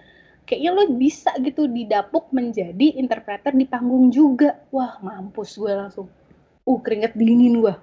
kayaknya 0.45 0.71
lo 0.71 0.83
bisa 0.95 1.33
gitu 1.41 1.67
didapuk 1.67 2.29
menjadi 2.31 2.95
interpreter 2.95 3.51
di 3.51 3.65
panggung 3.65 4.13
juga. 4.13 4.61
Wah 4.69 5.01
mampus 5.01 5.57
gue 5.57 5.73
langsung. 5.73 6.07
Uh 6.65 6.79
keringet 6.81 7.13
dingin 7.13 7.61
gue 7.61 7.75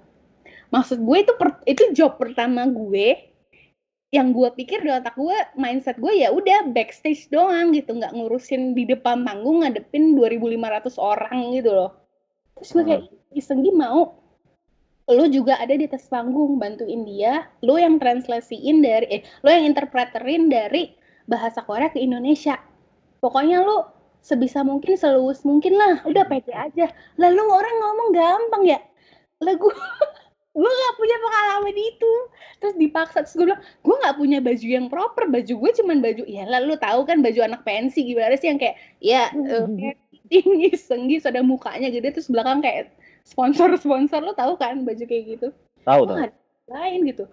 maksud 0.72 1.04
gue 1.04 1.16
itu 1.20 1.32
per- 1.36 1.62
itu 1.68 1.92
job 1.92 2.16
pertama 2.16 2.64
gue. 2.66 3.28
Yang 4.12 4.28
gue 4.36 4.48
pikir 4.60 4.84
di 4.84 4.92
otak 4.92 5.16
gue 5.16 5.36
mindset 5.56 5.96
gue 5.96 6.12
ya 6.12 6.28
udah 6.32 6.68
backstage 6.72 7.28
doang 7.32 7.72
gitu. 7.76 7.96
Nggak 7.96 8.12
ngurusin 8.16 8.76
di 8.76 8.88
depan 8.88 9.24
panggung 9.24 9.64
ngadepin 9.64 10.16
2.500 10.16 10.96
orang 11.00 11.38
gitu 11.56 11.70
loh. 11.72 11.90
Terus 12.60 12.70
gue 12.76 12.84
kayak 12.88 13.04
isenggi 13.32 13.72
mau? 13.72 14.20
Lo 15.08 15.24
juga 15.28 15.56
ada 15.60 15.72
di 15.72 15.88
atas 15.88 16.08
panggung 16.12 16.60
bantuin 16.60 17.08
dia. 17.08 17.48
Lo 17.64 17.80
yang 17.80 17.96
translasiin 17.96 18.84
dari 18.84 19.06
eh 19.08 19.22
lo 19.40 19.48
yang 19.48 19.64
interpreterin 19.72 20.52
dari 20.52 20.92
bahasa 21.26 21.62
Korea 21.62 21.88
ke 21.90 21.98
Indonesia. 22.02 22.58
Pokoknya 23.22 23.62
lo 23.62 23.90
sebisa 24.22 24.62
mungkin 24.62 24.94
seluas 24.98 25.42
mungkin 25.42 25.74
lah. 25.78 26.02
Udah 26.06 26.26
pede 26.26 26.54
aja. 26.54 26.90
Lalu 27.18 27.42
orang 27.42 27.76
ngomong 27.82 28.08
gampang 28.14 28.62
ya. 28.66 28.78
Lah 29.42 29.54
gue 29.54 29.72
gue 30.58 30.70
gak 30.70 30.94
punya 31.00 31.16
pengalaman 31.22 31.76
itu. 31.78 32.12
Terus 32.62 32.74
dipaksa 32.78 33.24
terus 33.26 33.34
gue 33.34 33.46
bilang 33.50 33.62
gue 33.62 33.94
nggak 34.02 34.16
punya 34.18 34.38
baju 34.42 34.66
yang 34.66 34.86
proper. 34.90 35.24
Baju 35.30 35.52
gue 35.58 35.70
cuman 35.82 35.98
baju 36.02 36.22
ya 36.26 36.44
lalu 36.46 36.74
tahu 36.78 37.00
kan 37.06 37.18
baju 37.22 37.40
anak 37.46 37.62
pensi 37.66 38.02
gimana 38.06 38.34
sih 38.38 38.50
yang 38.50 38.58
kayak 38.60 38.76
ya 39.02 39.30
eh, 39.34 39.94
tinggi 40.30 40.70
senggis 40.78 41.26
ada 41.28 41.42
mukanya 41.44 41.92
gede 41.92 42.14
terus 42.16 42.30
belakang 42.32 42.64
kayak 42.64 42.90
sponsor 43.22 43.74
sponsor 43.78 44.18
lo 44.24 44.34
tahu 44.34 44.56
kan 44.58 44.82
baju 44.82 45.04
kayak 45.06 45.24
gitu? 45.38 45.48
Tahu 45.82 46.00
Gue 46.02 46.08
tahu. 46.10 46.16
nggak 46.18 46.30
ada 46.30 46.38
lain 46.72 47.00
gitu 47.10 47.24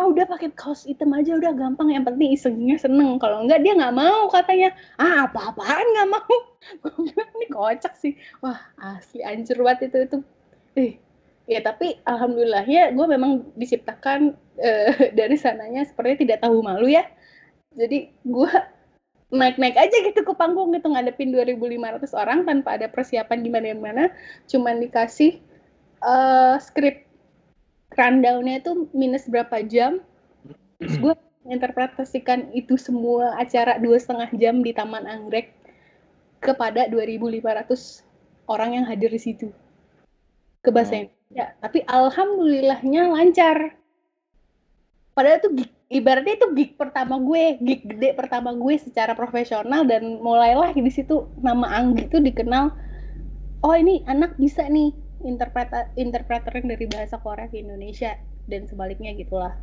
ah 0.00 0.08
udah 0.08 0.24
pakai 0.24 0.48
kaos 0.56 0.88
hitam 0.88 1.12
aja 1.12 1.36
udah 1.36 1.52
gampang. 1.52 1.92
Yang 1.92 2.04
penting 2.08 2.28
isengnya 2.32 2.76
seneng. 2.80 3.20
Kalau 3.20 3.44
enggak 3.44 3.60
dia 3.60 3.76
nggak 3.76 3.92
mau 3.92 4.32
katanya. 4.32 4.72
Ah 4.96 5.28
apa-apaan 5.28 5.86
nggak 5.92 6.08
mau? 6.08 6.34
Ini 7.36 7.46
kocak 7.52 7.92
sih. 8.00 8.16
Wah 8.40 8.56
asli 8.80 9.20
anjir 9.20 9.60
banget 9.60 9.92
itu 9.92 9.98
itu. 10.08 10.18
Eh 10.80 10.92
ya 11.44 11.60
tapi 11.60 12.00
alhamdulillahnya 12.08 12.96
gue 12.96 13.06
memang 13.10 13.44
diciptakan 13.60 14.32
eh, 14.56 15.12
dari 15.18 15.36
sananya 15.36 15.84
sepertinya 15.84 16.18
tidak 16.24 16.38
tahu 16.48 16.64
malu 16.64 16.88
ya. 16.88 17.04
Jadi 17.76 18.08
gue 18.24 18.52
naik-naik 19.30 19.76
aja 19.76 19.96
gitu 20.00 20.24
ke 20.24 20.32
panggung 20.34 20.72
gitu 20.74 20.90
ngadepin 20.90 21.30
2.500 21.30 22.18
orang 22.18 22.48
tanpa 22.48 22.80
ada 22.80 22.88
persiapan 22.88 23.44
gimana-gimana. 23.44 24.08
Cuman 24.48 24.80
dikasih 24.80 25.36
eh 26.00 26.56
skrip 26.64 27.09
rundown-nya 28.00 28.64
itu 28.64 28.88
minus 28.96 29.28
berapa 29.28 29.60
jam? 29.68 30.00
Terus 30.80 30.96
gue 30.96 31.14
menginterpretasikan 31.44 32.48
itu 32.56 32.80
semua 32.80 33.36
acara 33.36 33.76
dua 33.76 34.00
setengah 34.00 34.32
jam 34.40 34.64
di 34.64 34.72
Taman 34.72 35.04
Anggrek 35.04 35.52
kepada 36.40 36.88
2.500 36.88 38.48
orang 38.48 38.80
yang 38.80 38.84
hadir 38.88 39.12
di 39.12 39.20
situ. 39.20 39.52
Ke 40.64 40.72
bahasa 40.72 40.96
Hmm. 40.96 41.12
Indonesia 41.12 41.46
tapi 41.60 41.78
alhamdulillahnya 41.84 43.02
lancar. 43.12 43.76
Padahal 45.12 45.38
itu 45.44 45.48
gig, 45.52 45.70
ibaratnya 45.90 46.34
itu 46.40 46.48
gig 46.56 46.70
pertama 46.80 47.20
gue 47.20 47.60
gig 47.60 47.82
gede 47.84 48.16
pertama 48.16 48.56
gue 48.56 48.74
secara 48.80 49.12
profesional 49.12 49.84
dan 49.84 50.22
mulailah 50.22 50.72
di 50.72 50.86
situ 50.88 51.28
nama 51.42 51.66
Anggi 51.76 52.06
itu 52.06 52.22
dikenal 52.22 52.72
oh 53.66 53.74
ini 53.76 54.06
anak 54.06 54.38
bisa 54.38 54.64
nih 54.70 54.94
interpreta 55.24 55.88
interpreterin 55.96 56.66
dari 56.68 56.86
bahasa 56.88 57.20
Korea 57.20 57.46
ke 57.48 57.60
Indonesia 57.60 58.16
dan 58.48 58.64
sebaliknya 58.66 59.12
gitulah. 59.16 59.56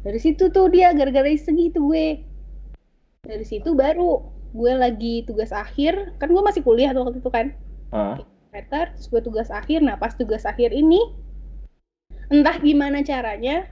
Dari 0.00 0.18
situ 0.18 0.48
tuh 0.48 0.72
dia 0.72 0.90
gara-gara 0.96 1.28
iseng 1.28 1.60
itu 1.60 1.78
gue. 1.80 2.24
Dari 3.24 3.44
situ 3.44 3.76
baru 3.76 4.24
gue 4.50 4.72
lagi 4.74 5.22
tugas 5.28 5.54
akhir 5.54 6.18
kan 6.18 6.26
gue 6.26 6.42
masih 6.42 6.66
kuliah 6.66 6.90
tuh 6.90 7.06
waktu 7.06 7.22
itu 7.22 7.30
kan. 7.30 7.54
Ah. 7.90 8.14
interpreter 8.18 8.94
terus 8.94 9.06
gue 9.10 9.22
tugas 9.22 9.48
akhir. 9.50 9.82
Nah 9.82 9.94
pas 9.98 10.14
tugas 10.14 10.42
akhir 10.42 10.74
ini 10.74 10.98
entah 12.30 12.56
gimana 12.62 13.02
caranya 13.02 13.66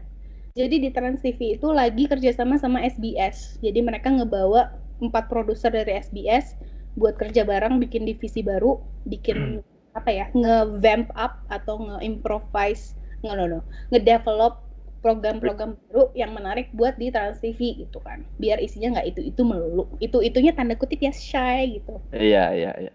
jadi 0.58 0.82
di 0.82 0.90
Trans 0.90 1.22
TV 1.22 1.54
itu 1.54 1.70
lagi 1.70 2.10
kerjasama 2.10 2.58
sama 2.58 2.82
SBS 2.82 3.62
jadi 3.62 3.78
mereka 3.86 4.10
ngebawa 4.10 4.74
empat 4.98 5.30
produser 5.30 5.70
dari 5.70 5.94
SBS 6.02 6.58
buat 6.98 7.14
kerja 7.14 7.46
bareng 7.46 7.78
bikin 7.78 8.02
divisi 8.02 8.42
baru 8.42 8.82
bikin 9.06 9.62
apa 9.98 10.10
ya 10.14 10.26
nge-vamp 10.30 11.10
up 11.18 11.42
atau 11.50 11.82
nge-improvise 11.82 12.94
nge 13.26 13.34
no, 13.34 13.44
no, 13.50 13.60
nge-develop 13.90 14.62
program-program 14.98 15.78
baru 15.88 16.10
yang 16.14 16.34
menarik 16.34 16.70
buat 16.74 16.98
di 16.98 17.10
Trans 17.14 17.38
TV 17.38 17.86
gitu 17.86 18.02
kan. 18.02 18.26
Biar 18.38 18.58
isinya 18.58 18.98
nggak 18.98 19.14
itu 19.14 19.20
itu 19.30 19.42
melulu. 19.46 19.86
Itu 20.02 20.18
itunya 20.22 20.50
tanda 20.54 20.74
kutip 20.74 20.98
ya 20.98 21.14
shy 21.14 21.78
gitu. 21.78 22.02
Iya 22.10 22.54
iya 22.54 22.72
iya. 22.78 22.94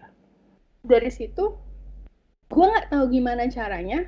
dari 0.84 1.08
situ 1.08 1.56
gue 2.52 2.64
nggak 2.68 2.92
tahu 2.92 3.08
gimana 3.08 3.48
caranya 3.48 4.04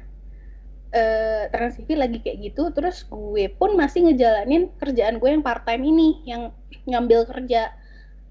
eh 0.92 1.48
Trans 1.48 1.80
TV 1.80 1.96
lagi 1.96 2.20
kayak 2.20 2.52
gitu 2.52 2.68
terus 2.76 3.08
gue 3.08 3.48
pun 3.56 3.72
masih 3.80 4.04
ngejalanin 4.04 4.68
kerjaan 4.76 5.16
gue 5.16 5.28
yang 5.32 5.40
part 5.40 5.64
time 5.64 5.88
ini 5.88 6.20
yang 6.28 6.52
ngambil 6.84 7.24
kerja 7.32 7.72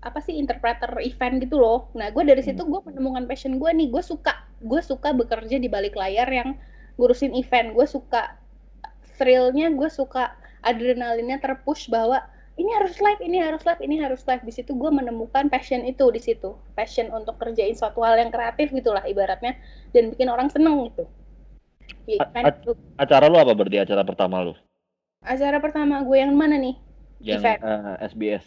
apa 0.05 0.21
sih 0.21 0.37
interpreter 0.37 0.93
event 1.01 1.41
gitu 1.41 1.57
loh. 1.57 1.89
Nah 1.97 2.13
gue 2.13 2.21
dari 2.21 2.45
situ 2.45 2.61
gue 2.61 2.81
menemukan 2.85 3.25
passion 3.25 3.57
gue 3.57 3.69
nih. 3.73 3.89
Gue 3.89 4.05
suka 4.05 4.44
gue 4.63 4.81
suka 4.83 5.11
bekerja 5.11 5.59
di 5.59 5.67
balik 5.67 5.95
layar 5.95 6.27
yang 6.31 6.55
ngurusin 6.95 7.35
event 7.35 7.75
gue 7.75 7.87
suka 7.87 8.39
thrillnya 9.19 9.71
gue 9.71 9.89
suka 9.91 10.35
adrenalinnya 10.63 11.39
terpush 11.39 11.87
bahwa 11.91 12.23
ini 12.55 12.71
harus 12.71 12.95
live, 13.03 13.19
ini 13.19 13.43
harus 13.43 13.67
live, 13.67 13.81
ini 13.83 13.99
harus 13.99 14.23
live. 14.23 14.39
Di 14.47 14.53
situ 14.55 14.71
gue 14.79 14.87
menemukan 14.87 15.51
passion 15.51 15.83
itu 15.83 16.07
di 16.07 16.23
situ, 16.23 16.55
passion 16.71 17.11
untuk 17.11 17.35
kerjain 17.35 17.75
suatu 17.75 17.99
hal 17.99 18.15
yang 18.15 18.31
kreatif 18.31 18.71
gitulah 18.71 19.03
ibaratnya 19.03 19.59
dan 19.91 20.07
bikin 20.07 20.31
orang 20.31 20.47
seneng 20.47 20.87
gitu. 20.87 21.03
Ya, 22.07 22.23
A- 22.23 22.31
event 22.31 22.45
a- 22.47 22.55
itu. 22.55 22.71
Acara 22.95 23.27
lu 23.27 23.35
apa 23.35 23.51
berarti 23.51 23.83
acara 23.83 24.07
pertama 24.07 24.39
lu? 24.39 24.53
Acara 25.19 25.59
pertama 25.59 25.99
gue 25.99 26.15
yang 26.15 26.31
mana 26.31 26.55
nih? 26.55 26.79
Yang 27.19 27.41
Event. 27.43 27.59
eh, 27.59 27.95
SBS. 28.07 28.45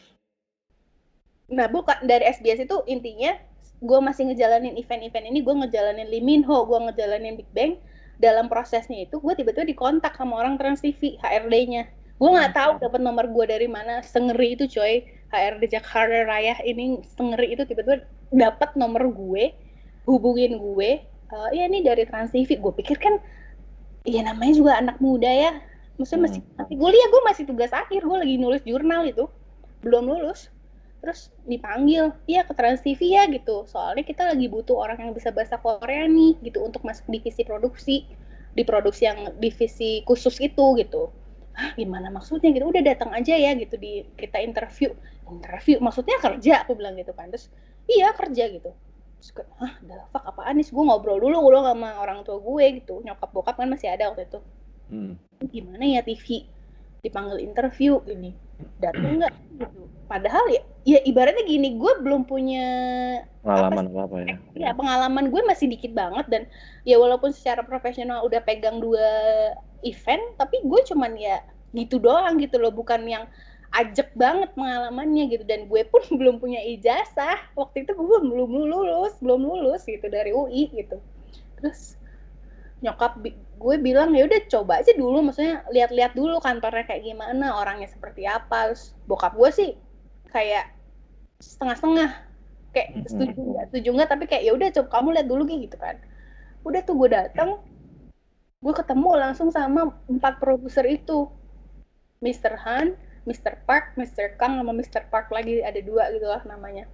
Nah, 1.48 1.68
bukan 1.68 2.00
dari 2.04 2.28
SBS 2.32 2.64
itu 2.64 2.76
intinya 2.88 3.36
gue 3.78 3.98
masih 4.02 4.26
ngejalanin 4.30 4.74
event-event 4.74 5.26
ini, 5.30 5.38
gue 5.42 5.54
ngejalanin 5.54 6.06
Lee 6.10 6.24
Min 6.24 6.42
Ho, 6.46 6.66
gue 6.66 6.78
ngejalanin 6.90 7.38
Big 7.38 7.50
Bang. 7.54 7.78
Dalam 8.18 8.50
prosesnya 8.50 9.06
itu 9.06 9.22
gue 9.22 9.32
tiba-tiba 9.38 9.62
dikontak 9.62 10.18
sama 10.18 10.42
orang 10.42 10.58
Trans 10.58 10.82
TV, 10.82 11.14
HRD-nya. 11.22 11.86
Gue 12.18 12.30
nggak 12.34 12.50
tahu 12.50 12.70
dapat 12.82 12.98
nomor 12.98 13.30
gue 13.30 13.44
dari 13.46 13.70
mana, 13.70 14.02
sengeri 14.02 14.58
itu 14.58 14.66
coy. 14.66 15.06
HRD 15.28 15.70
Jakarta 15.78 16.24
Raya 16.24 16.56
ini 16.64 17.04
sengeri 17.14 17.54
itu 17.54 17.62
tiba-tiba 17.68 18.02
dapat 18.34 18.74
nomor 18.74 19.06
gue, 19.14 19.54
hubungin 20.08 20.58
gue. 20.58 20.98
Eh 21.04 21.48
ya 21.54 21.68
ini 21.70 21.84
dari 21.86 22.02
Trans 22.08 22.34
TV. 22.34 22.58
Gue 22.58 22.74
pikir 22.74 22.98
kan, 22.98 23.22
iya 24.08 24.26
namanya 24.26 24.58
juga 24.58 24.72
anak 24.82 24.98
muda 24.98 25.28
ya. 25.30 25.52
Maksudnya 26.00 26.26
masih, 26.26 26.40
Hmm. 26.42 26.54
masih 26.58 26.74
kuliah, 26.78 27.06
gue 27.10 27.22
masih 27.26 27.44
tugas 27.46 27.70
akhir, 27.74 28.00
gue 28.02 28.18
lagi 28.18 28.34
nulis 28.40 28.62
jurnal 28.66 29.06
itu. 29.06 29.30
Belum 29.84 30.10
lulus 30.10 30.50
terus 30.98 31.30
dipanggil 31.46 32.10
iya 32.26 32.42
ke 32.42 32.52
Trans 32.54 32.82
TV 32.82 33.14
ya 33.14 33.24
gitu. 33.30 33.64
Soalnya 33.70 34.02
kita 34.02 34.26
lagi 34.26 34.50
butuh 34.50 34.74
orang 34.74 34.98
yang 34.98 35.12
bisa 35.14 35.30
bahasa 35.30 35.54
Korea 35.58 36.10
nih 36.10 36.38
gitu 36.42 36.62
untuk 36.62 36.82
masuk 36.82 37.06
divisi 37.06 37.42
produksi 37.46 37.96
di 38.52 38.62
produksi 38.66 39.06
yang 39.06 39.38
divisi 39.38 40.02
khusus 40.02 40.34
itu 40.42 40.74
gitu. 40.78 41.14
Hah, 41.54 41.74
gimana 41.78 42.10
maksudnya? 42.10 42.50
Gitu 42.50 42.66
udah 42.66 42.82
datang 42.82 43.10
aja 43.14 43.34
ya 43.34 43.54
gitu 43.54 43.78
di 43.78 44.06
kita 44.18 44.42
interview. 44.42 44.90
Interview? 45.30 45.78
Maksudnya 45.78 46.18
kerja? 46.18 46.66
Aku 46.66 46.74
bilang 46.74 46.98
gitu 46.98 47.14
kan. 47.14 47.30
Terus 47.30 47.50
iya 47.86 48.10
kerja 48.14 48.50
gitu. 48.50 48.70
Terus 49.18 49.30
gue, 49.34 49.46
hah 49.58 49.72
fuck 50.14 50.24
apaan 50.34 50.58
nih? 50.58 50.66
Gue 50.66 50.84
ngobrol 50.86 51.18
dulu 51.18 51.50
gue 51.50 51.62
sama 51.62 51.98
orang 51.98 52.22
tua 52.22 52.38
gue 52.38 52.82
gitu. 52.82 53.02
Nyokap 53.02 53.30
bokap 53.30 53.54
kan 53.58 53.70
masih 53.70 53.90
ada 53.90 54.10
waktu 54.10 54.26
itu. 54.26 54.40
Hmm. 54.88 55.20
gimana 55.52 55.84
ya 55.84 56.00
TV 56.00 56.48
dipanggil 57.04 57.44
interview 57.44 58.00
ini 58.08 58.32
datang 58.80 59.20
nggak? 59.20 59.34
Gitu 59.60 59.87
padahal 60.08 60.44
ya 60.48 60.62
ya 60.88 60.98
ibaratnya 61.04 61.44
gini 61.44 61.76
gue 61.76 61.92
belum 62.00 62.24
punya 62.24 62.66
pengalaman 63.44 63.92
apa, 63.92 64.00
apa 64.08 64.16
ya. 64.24 64.36
Ya 64.56 64.70
pengalaman 64.72 65.28
gue 65.28 65.42
masih 65.44 65.68
dikit 65.68 65.92
banget 65.92 66.26
dan 66.32 66.42
ya 66.88 66.96
walaupun 66.96 67.30
secara 67.30 67.60
profesional 67.60 68.24
udah 68.24 68.40
pegang 68.40 68.80
dua 68.80 69.04
event 69.84 70.24
tapi 70.40 70.64
gue 70.64 70.80
cuman 70.88 71.12
ya 71.14 71.44
gitu 71.76 72.00
doang 72.00 72.40
gitu 72.40 72.56
loh 72.56 72.72
bukan 72.72 73.04
yang 73.04 73.28
ajak 73.76 74.08
banget 74.16 74.48
pengalamannya 74.56 75.28
gitu. 75.28 75.44
Dan 75.44 75.68
gue 75.68 75.84
pun 75.84 76.00
belum 76.18 76.40
punya 76.40 76.64
ijazah. 76.64 77.52
Waktu 77.52 77.84
itu 77.84 77.92
gue 77.92 78.18
belum 78.24 78.48
lulus 78.48 79.12
belum 79.20 79.44
lulus 79.44 79.84
gitu 79.84 80.08
dari 80.08 80.32
UI 80.32 80.72
gitu. 80.72 80.96
Terus 81.60 82.00
nyokap 82.78 83.18
gue 83.58 83.76
bilang 83.82 84.14
ya 84.14 84.24
udah 84.24 84.40
coba 84.48 84.80
aja 84.80 84.96
dulu. 84.96 85.20
Maksudnya 85.20 85.68
lihat-lihat 85.68 86.16
dulu 86.16 86.40
kantornya 86.40 86.88
kayak 86.88 87.04
gimana 87.04 87.60
orangnya 87.60 87.92
seperti 87.92 88.24
apa. 88.24 88.72
Terus 88.72 88.96
bokap 89.04 89.36
gue 89.36 89.50
sih 89.52 89.70
kayak 90.30 90.72
setengah-setengah 91.38 92.10
kayak 92.74 92.88
setuju 93.08 93.38
nggak 93.38 93.66
setuju 93.72 93.88
nggak 93.96 94.08
tapi 94.10 94.24
kayak 94.28 94.42
ya 94.44 94.52
udah 94.52 94.68
coba 94.74 94.88
kamu 94.92 95.08
lihat 95.16 95.26
dulu 95.26 95.42
gitu 95.48 95.76
kan 95.80 95.96
udah 96.66 96.80
tuh 96.84 96.94
gue 96.98 97.08
datang 97.10 97.50
gue 98.58 98.74
ketemu 98.74 99.10
langsung 99.14 99.48
sama 99.54 99.94
empat 100.10 100.42
produser 100.42 100.82
itu 100.84 101.30
Mr. 102.18 102.58
Han, 102.66 102.98
Mr. 103.30 103.62
Park, 103.62 103.94
Mr. 103.94 104.34
Kang 104.34 104.58
sama 104.58 104.74
Mr. 104.74 105.06
Park 105.06 105.30
lagi 105.30 105.62
ada 105.62 105.78
dua 105.78 106.10
gitu 106.10 106.26
lah 106.26 106.42
namanya 106.42 106.90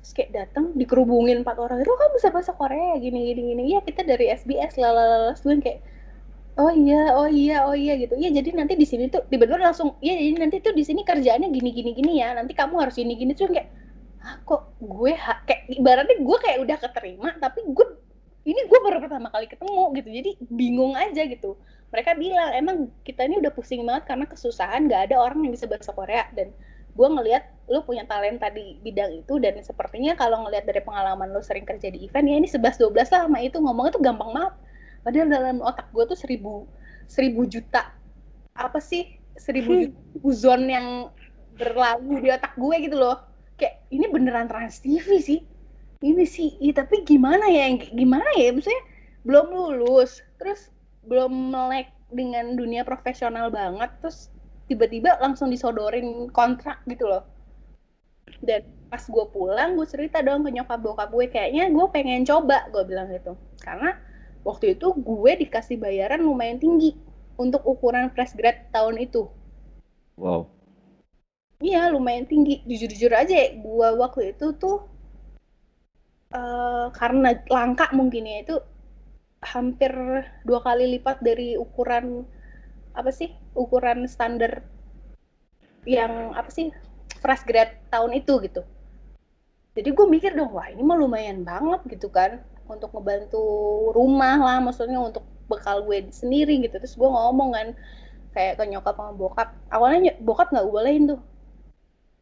terus 0.00 0.16
kayak 0.16 0.30
datang 0.32 0.72
dikerubungin 0.78 1.44
empat 1.44 1.60
orang 1.60 1.82
itu 1.84 1.92
kan 1.92 2.08
bisa 2.16 2.32
bahasa 2.32 2.56
Korea 2.56 2.96
gini 2.96 3.34
gini 3.34 3.42
gini 3.52 3.62
ya 3.76 3.84
kita 3.84 4.00
dari 4.06 4.32
SBS 4.32 4.80
lalala 4.80 5.36
gue 5.36 5.54
kayak 5.60 5.84
oh 6.60 6.72
iya 6.72 7.02
oh 7.16 7.28
iya 7.28 7.56
oh 7.68 7.76
iya 7.76 7.92
gitu. 8.02 8.14
Ya 8.20 8.28
jadi 8.30 8.52
nanti 8.54 8.74
di 8.76 8.86
sini 8.88 9.08
tuh 9.08 9.24
tiba-tiba 9.30 9.58
langsung 9.60 9.96
ya 10.04 10.12
jadi 10.14 10.36
nanti 10.36 10.56
tuh 10.60 10.72
di 10.76 10.84
sini 10.88 11.00
kerjaannya 11.02 11.48
gini 11.48 11.70
gini 11.72 11.90
gini 11.96 12.12
ya. 12.20 12.36
Nanti 12.36 12.52
kamu 12.52 12.74
harus 12.82 12.94
gini 13.00 13.16
gini 13.16 13.32
tuh 13.32 13.48
kayak 13.48 13.68
ah, 14.20 14.36
kok 14.44 14.76
gue 14.80 15.12
ha 15.16 15.34
kayak 15.48 15.62
ibaratnya 15.80 16.16
gue 16.20 16.38
kayak 16.44 16.58
udah 16.64 16.76
keterima 16.76 17.28
tapi 17.40 17.64
gue 17.64 17.86
ini 18.44 18.60
gue 18.68 18.78
baru 18.80 18.98
pertama 19.04 19.28
kali 19.32 19.46
ketemu 19.48 19.84
gitu. 20.00 20.08
Jadi 20.12 20.30
bingung 20.48 20.92
aja 20.96 21.22
gitu. 21.28 21.56
Mereka 21.92 22.10
bilang 22.16 22.50
emang 22.56 22.76
kita 23.04 23.26
ini 23.26 23.42
udah 23.42 23.52
pusing 23.52 23.84
banget 23.84 24.04
karena 24.08 24.24
kesusahan. 24.28 24.88
Gak 24.88 25.12
ada 25.12 25.16
orang 25.20 25.44
yang 25.44 25.52
bisa 25.52 25.68
bahasa 25.68 25.92
Korea. 25.92 26.24
Dan 26.32 26.52
gue 26.96 27.08
ngelihat 27.08 27.44
lu 27.68 27.84
punya 27.84 28.08
talenta 28.08 28.48
di 28.48 28.80
bidang 28.80 29.12
itu. 29.24 29.36
Dan 29.42 29.60
sepertinya 29.60 30.16
kalau 30.16 30.46
ngelihat 30.48 30.64
dari 30.64 30.80
pengalaman 30.80 31.30
lu 31.32 31.44
sering 31.44 31.68
kerja 31.68 31.92
di 31.92 32.08
event 32.08 32.26
ya 32.26 32.36
ini 32.40 32.48
11 32.48 32.80
12 32.80 33.12
lah 33.12 33.20
sama 33.28 33.38
itu. 33.44 33.56
Ngomongnya 33.60 33.92
tuh 33.92 34.02
gampang 34.02 34.30
banget 34.32 34.54
padahal 35.02 35.28
dalam 35.28 35.56
otak 35.64 35.88
gue 35.92 36.04
tuh 36.08 36.18
seribu 36.18 36.68
seribu 37.10 37.46
juta. 37.48 37.90
Apa 38.54 38.78
sih 38.78 39.18
seribu 39.34 39.72
hmm. 39.72 40.22
juta 40.22 40.30
zone 40.36 40.66
yang 40.70 40.86
berlalu 41.58 42.24
di 42.24 42.28
otak 42.30 42.54
gue 42.54 42.76
gitu 42.86 42.96
loh. 42.96 43.18
Kayak 43.58 43.84
ini 43.92 44.06
beneran 44.08 44.46
trans 44.48 44.80
TV 44.80 45.20
sih. 45.20 45.40
Ini 46.00 46.24
sih 46.24 46.56
ya, 46.64 46.72
tapi 46.80 47.04
gimana 47.04 47.44
ya 47.50 47.76
gimana 47.76 48.24
ya? 48.38 48.54
Maksudnya 48.56 48.82
belum 49.28 49.52
lulus 49.52 50.24
terus 50.40 50.72
belum 51.04 51.52
melek 51.52 51.92
dengan 52.08 52.56
dunia 52.56 52.88
profesional 52.88 53.52
banget 53.52 53.92
terus 54.00 54.32
tiba-tiba 54.64 55.20
langsung 55.20 55.52
disodorin 55.52 56.32
kontrak 56.32 56.80
gitu 56.88 57.04
loh. 57.04 57.28
Dan 58.40 58.64
pas 58.88 59.02
gue 59.04 59.26
pulang 59.28 59.76
gue 59.76 59.84
cerita 59.84 60.24
dong 60.24 60.46
ke 60.46 60.50
nyokap 60.56 60.80
bokap 60.80 61.12
gue 61.12 61.26
kayaknya 61.28 61.68
gue 61.68 61.86
pengen 61.92 62.24
coba 62.24 62.64
gue 62.72 62.82
bilang 62.88 63.12
gitu. 63.12 63.36
Karena 63.60 63.92
waktu 64.46 64.78
itu 64.78 64.92
gue 64.96 65.32
dikasih 65.46 65.76
bayaran 65.76 66.24
lumayan 66.24 66.56
tinggi 66.56 66.96
untuk 67.40 67.64
ukuran 67.64 68.12
fresh 68.12 68.36
grad 68.36 68.68
tahun 68.72 69.00
itu. 69.00 69.28
Wow. 70.20 70.48
Iya 71.60 71.92
lumayan 71.92 72.24
tinggi. 72.24 72.64
Jujur-jujur 72.64 73.12
aja 73.12 73.32
ya, 73.32 73.48
gue 73.56 73.88
waktu 74.00 74.36
itu 74.36 74.56
tuh 74.56 74.84
uh, 76.32 76.88
karena 76.92 77.36
langka 77.48 77.92
mungkin 77.92 78.24
ya 78.24 78.44
itu 78.44 78.56
hampir 79.40 79.92
dua 80.44 80.60
kali 80.60 80.96
lipat 80.96 81.24
dari 81.24 81.56
ukuran 81.56 82.28
apa 82.92 83.08
sih 83.08 83.32
ukuran 83.56 84.04
standar 84.04 84.60
yang 85.88 86.36
apa 86.36 86.52
sih 86.52 86.68
fresh 87.24 87.44
grad 87.48 87.72
tahun 87.88 88.20
itu 88.20 88.36
gitu. 88.44 88.62
Jadi 89.76 89.88
gue 89.96 90.06
mikir 90.08 90.36
dong 90.36 90.52
wah 90.52 90.68
ini 90.68 90.82
mah 90.84 90.98
lumayan 90.98 91.40
banget 91.46 91.80
gitu 91.88 92.12
kan 92.12 92.44
untuk 92.70 92.94
ngebantu 92.94 93.42
rumah 93.90 94.38
lah 94.38 94.58
maksudnya 94.62 95.02
untuk 95.02 95.26
bekal 95.50 95.82
gue 95.82 96.06
sendiri 96.14 96.62
gitu. 96.62 96.78
Terus 96.78 96.94
gue 96.94 97.10
ngomong 97.10 97.50
kan 97.50 97.68
kayak 98.30 98.62
ke 98.62 98.64
nyokap 98.70 98.94
sama 98.94 99.12
bokap 99.18 99.48
awalnya 99.74 100.14
bokap 100.22 100.54
nggak 100.54 100.68
bolehin 100.70 101.10
tuh. 101.10 101.20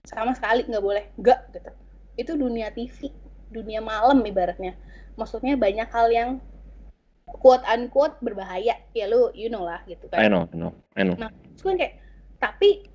Sama 0.09 0.33
sekali 0.33 0.65
nggak 0.65 0.85
boleh. 0.85 1.05
Nggak 1.21 1.41
gitu. 1.53 1.71
Itu 2.17 2.33
dunia 2.41 2.73
TV 2.73 3.13
dunia 3.53 3.85
malam 3.85 4.25
ibaratnya. 4.25 4.75
Maksudnya 5.21 5.61
banyak 5.61 5.89
hal 5.93 6.09
yang 6.09 6.31
quote 7.29 7.65
unquote 7.69 8.17
berbahaya. 8.25 8.81
Ya 8.97 9.05
lu 9.05 9.29
you 9.37 9.53
know 9.53 9.69
lah 9.69 9.85
gitu 9.85 10.09
kan. 10.09 10.25
I 10.25 10.33
know 10.33 10.49
I 10.49 10.57
know 10.57 10.73
I 10.97 11.03
know. 11.05 11.17
Nah 11.21 11.29
terus 11.53 11.63
gue 11.63 11.75
kayak 11.77 11.95
tapi 12.41 12.89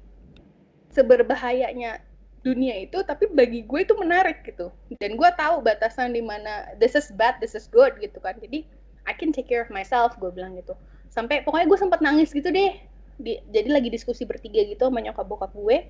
seberbahayanya 0.94 2.02
dunia 2.44 2.76
itu 2.84 3.00
tapi 3.08 3.32
bagi 3.32 3.64
gue 3.64 3.80
itu 3.88 3.96
menarik 3.96 4.44
gitu. 4.44 4.70
Dan 5.00 5.16
gue 5.16 5.30
tahu 5.40 5.64
batasan 5.64 6.12
di 6.12 6.20
mana 6.20 6.76
this 6.78 6.94
is 6.94 7.08
bad 7.16 7.40
this 7.40 7.56
is 7.56 7.72
good 7.72 7.96
gitu 8.04 8.20
kan. 8.20 8.36
Jadi 8.44 8.68
I 9.08 9.16
can 9.16 9.32
take 9.32 9.48
care 9.48 9.64
of 9.64 9.72
myself 9.72 10.20
gue 10.20 10.30
bilang 10.30 10.60
gitu. 10.60 10.76
Sampai 11.08 11.42
pokoknya 11.48 11.72
gue 11.72 11.80
sempat 11.80 12.04
nangis 12.04 12.36
gitu 12.36 12.52
deh. 12.52 12.76
Di, 13.16 13.40
jadi 13.48 13.72
lagi 13.72 13.88
diskusi 13.88 14.28
bertiga 14.28 14.60
gitu 14.68 14.92
sama 14.92 15.00
nyokap 15.00 15.24
bokap 15.24 15.52
gue. 15.56 15.88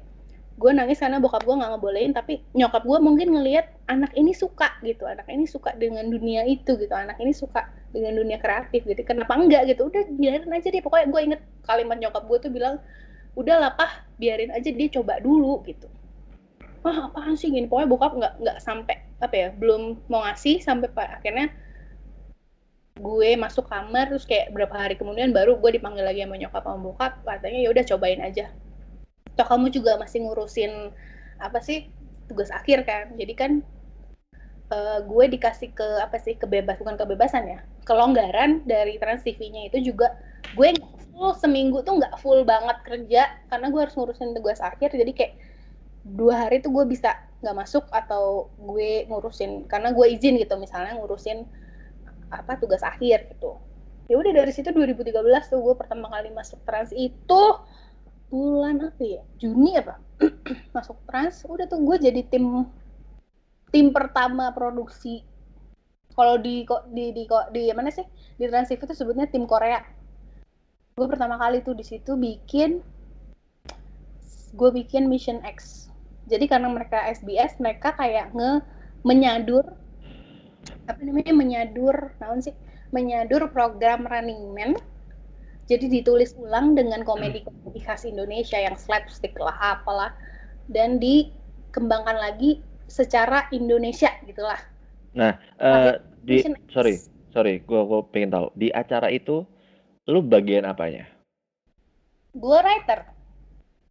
Gue 0.53 0.69
nangis 0.69 1.01
karena 1.01 1.17
bokap 1.17 1.41
gue 1.41 1.55
nggak 1.57 1.71
ngebolehin 1.73 2.13
tapi 2.13 2.45
nyokap 2.53 2.85
gue 2.85 2.99
mungkin 3.01 3.33
ngelihat 3.33 3.73
anak 3.89 4.13
ini 4.13 4.37
suka 4.37 4.77
gitu. 4.85 5.09
Anak 5.09 5.25
ini 5.33 5.49
suka 5.49 5.73
dengan 5.73 6.05
dunia 6.05 6.45
itu 6.45 6.77
gitu. 6.77 6.93
Anak 6.93 7.17
ini 7.17 7.33
suka 7.33 7.65
dengan 7.89 8.13
dunia 8.13 8.37
kreatif 8.37 8.85
gitu. 8.85 9.01
Kenapa 9.01 9.33
enggak 9.33 9.65
gitu? 9.73 9.89
Udah 9.89 10.05
biarin 10.13 10.53
aja 10.53 10.69
deh. 10.69 10.81
Pokoknya 10.85 11.09
gue 11.09 11.21
inget 11.33 11.41
kalimat 11.65 11.97
nyokap 11.97 12.29
gue 12.29 12.37
tuh 12.45 12.53
bilang 12.53 12.77
udah 13.33 13.57
lah 13.57 13.71
pah 13.73 14.05
biarin 14.21 14.53
aja 14.53 14.69
dia 14.69 14.89
coba 14.93 15.17
dulu 15.17 15.65
gitu 15.65 15.89
wah 16.83 17.09
apaan 17.09 17.39
sih 17.39 17.49
gini? 17.49 17.65
Pokoknya 17.65 17.89
bokap 17.89 18.11
nggak 18.19 18.33
nggak 18.43 18.57
sampai 18.59 18.95
apa 19.23 19.35
ya 19.35 19.47
belum 19.55 20.03
mau 20.11 20.21
ngasih 20.27 20.59
sampai 20.59 20.91
akhirnya 20.93 21.47
gue 22.93 23.29
masuk 23.39 23.65
kamar 23.65 24.11
terus 24.11 24.27
kayak 24.29 24.53
berapa 24.53 24.75
hari 24.75 24.93
kemudian 24.99 25.33
baru 25.33 25.57
gue 25.57 25.81
dipanggil 25.81 26.05
lagi 26.05 26.21
sama 26.21 26.37
nyokap 26.37 26.61
sama 26.61 26.77
bokap 26.77 27.13
katanya 27.25 27.59
ya 27.65 27.69
udah 27.71 27.83
cobain 27.87 28.21
aja. 28.21 28.45
Toh 29.33 29.47
kamu 29.49 29.73
juga 29.73 29.97
masih 29.97 30.27
ngurusin 30.27 30.93
apa 31.41 31.57
sih 31.63 31.89
tugas 32.29 32.53
akhir 32.53 32.85
kan? 32.85 33.15
Jadi 33.17 33.33
kan 33.33 33.51
uh, 34.69 34.99
gue 35.01 35.25
dikasih 35.33 35.73
ke 35.73 35.87
apa 36.03 36.21
sih 36.21 36.37
kebebas 36.37 36.77
bukan 36.77 36.99
kebebasan 36.99 37.49
ya 37.49 37.59
kelonggaran 37.83 38.63
dari 38.63 38.95
Trans 38.95 39.25
TV-nya 39.25 39.67
itu 39.67 39.91
juga 39.91 40.15
gue 40.55 40.75
full 41.11 41.33
seminggu 41.35 41.83
tuh 41.83 41.99
nggak 41.99 42.15
full 42.19 42.43
banget 42.47 42.77
kerja 42.85 43.27
karena 43.51 43.67
gue 43.71 43.79
harus 43.81 43.95
ngurusin 43.95 44.35
tugas 44.37 44.59
akhir. 44.61 44.93
Jadi 44.93 45.11
kayak 45.15 45.33
dua 46.03 46.47
hari 46.47 46.59
tuh 46.59 46.75
gue 46.75 46.85
bisa 46.85 47.15
nggak 47.39 47.57
masuk 47.59 47.87
atau 47.91 48.51
gue 48.59 49.07
ngurusin 49.07 49.67
karena 49.67 49.95
gue 49.95 50.07
izin 50.11 50.35
gitu 50.39 50.55
misalnya 50.59 50.99
ngurusin 50.99 51.47
apa 52.31 52.59
tugas 52.59 52.83
akhir 52.83 53.31
gitu. 53.35 53.59
Ya 54.11 54.19
udah 54.19 54.35
dari 54.35 54.51
situ 54.51 54.67
2013 54.71 55.15
tuh 55.47 55.59
gue 55.63 55.75
pertama 55.79 56.11
kali 56.11 56.31
masuk 56.35 56.59
trans 56.67 56.91
itu 56.91 57.43
bulan 58.27 58.83
apa 58.83 59.03
ya? 59.03 59.23
Juni 59.39 59.79
apa? 59.79 60.01
Masuk 60.75 60.97
trans 61.05 61.45
udah 61.45 61.69
tuh 61.69 61.79
gue 61.85 62.09
jadi 62.09 62.21
tim 62.25 62.67
tim 63.69 63.93
pertama 63.93 64.49
produksi. 64.51 65.21
Kalau 66.13 66.41
di 66.41 66.65
kok 66.65 66.89
di 66.89 67.13
di 67.13 67.23
kok 67.29 67.53
di 67.53 67.69
mana 67.71 67.93
sih? 67.93 68.03
Di 68.35 68.49
trans 68.49 68.73
itu 68.73 68.83
sebutnya 68.91 69.29
tim 69.29 69.45
Korea. 69.45 69.79
Gue 70.97 71.05
pertama 71.05 71.37
kali 71.37 71.61
tuh 71.61 71.77
di 71.77 71.85
situ 71.85 72.17
bikin 72.17 72.81
gue 74.53 74.69
bikin 74.69 75.09
Mission 75.09 75.41
X 75.41 75.89
jadi 76.27 76.45
karena 76.47 76.71
mereka 76.71 77.03
SBS 77.11 77.59
mereka 77.59 77.95
kayak 77.95 78.31
nge 78.31 78.63
menyadur 79.03 79.63
apa 80.87 80.99
namanya 81.03 81.33
menyadur 81.35 81.95
naon 82.23 82.39
sih 82.39 82.55
menyadur 82.95 83.51
program 83.51 84.07
Running 84.07 84.55
Man 84.55 84.79
jadi 85.67 85.87
ditulis 85.87 86.35
ulang 86.35 86.75
dengan 86.75 87.07
komedi-komedi 87.07 87.79
khas 87.83 88.03
Indonesia 88.03 88.59
yang 88.59 88.75
slapstick 88.75 89.35
lah 89.39 89.55
apalah 89.79 90.11
dan 90.67 90.99
dikembangkan 90.99 92.19
lagi 92.19 92.59
secara 92.91 93.47
Indonesia 93.55 94.11
gitulah. 94.27 94.59
Nah, 95.15 95.39
uh, 95.63 96.03
di 96.27 96.43
sorry, 96.67 96.99
sorry, 97.31 97.63
gue 97.63 97.81
gue 97.83 97.99
pengen 98.11 98.35
tahu 98.35 98.47
di 98.59 98.67
acara 98.75 99.07
itu 99.07 99.47
lu 100.11 100.19
bagian 100.19 100.67
apanya? 100.67 101.07
Gue 102.35 102.59
writer. 102.59 103.07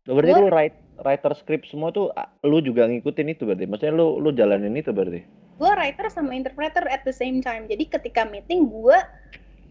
Berarti 0.05 0.33
gua... 0.35 0.40
lu 0.45 0.49
write, 0.53 0.77
writer 1.00 1.33
script 1.38 1.70
semua 1.72 1.88
tuh 1.94 2.12
lu 2.44 2.61
juga 2.61 2.85
ngikutin 2.85 3.33
itu 3.33 3.48
berarti? 3.48 3.64
Maksudnya 3.64 3.94
lu 3.96 4.20
lu 4.20 4.31
jalanin 4.37 4.76
itu 4.76 4.92
berarti? 4.92 5.24
Gue 5.57 5.70
writer 5.72 6.11
sama 6.12 6.37
interpreter 6.37 6.85
at 6.90 7.07
the 7.07 7.14
same 7.14 7.40
time. 7.40 7.64
Jadi 7.70 7.88
ketika 7.88 8.28
meeting 8.28 8.68
gue 8.68 8.98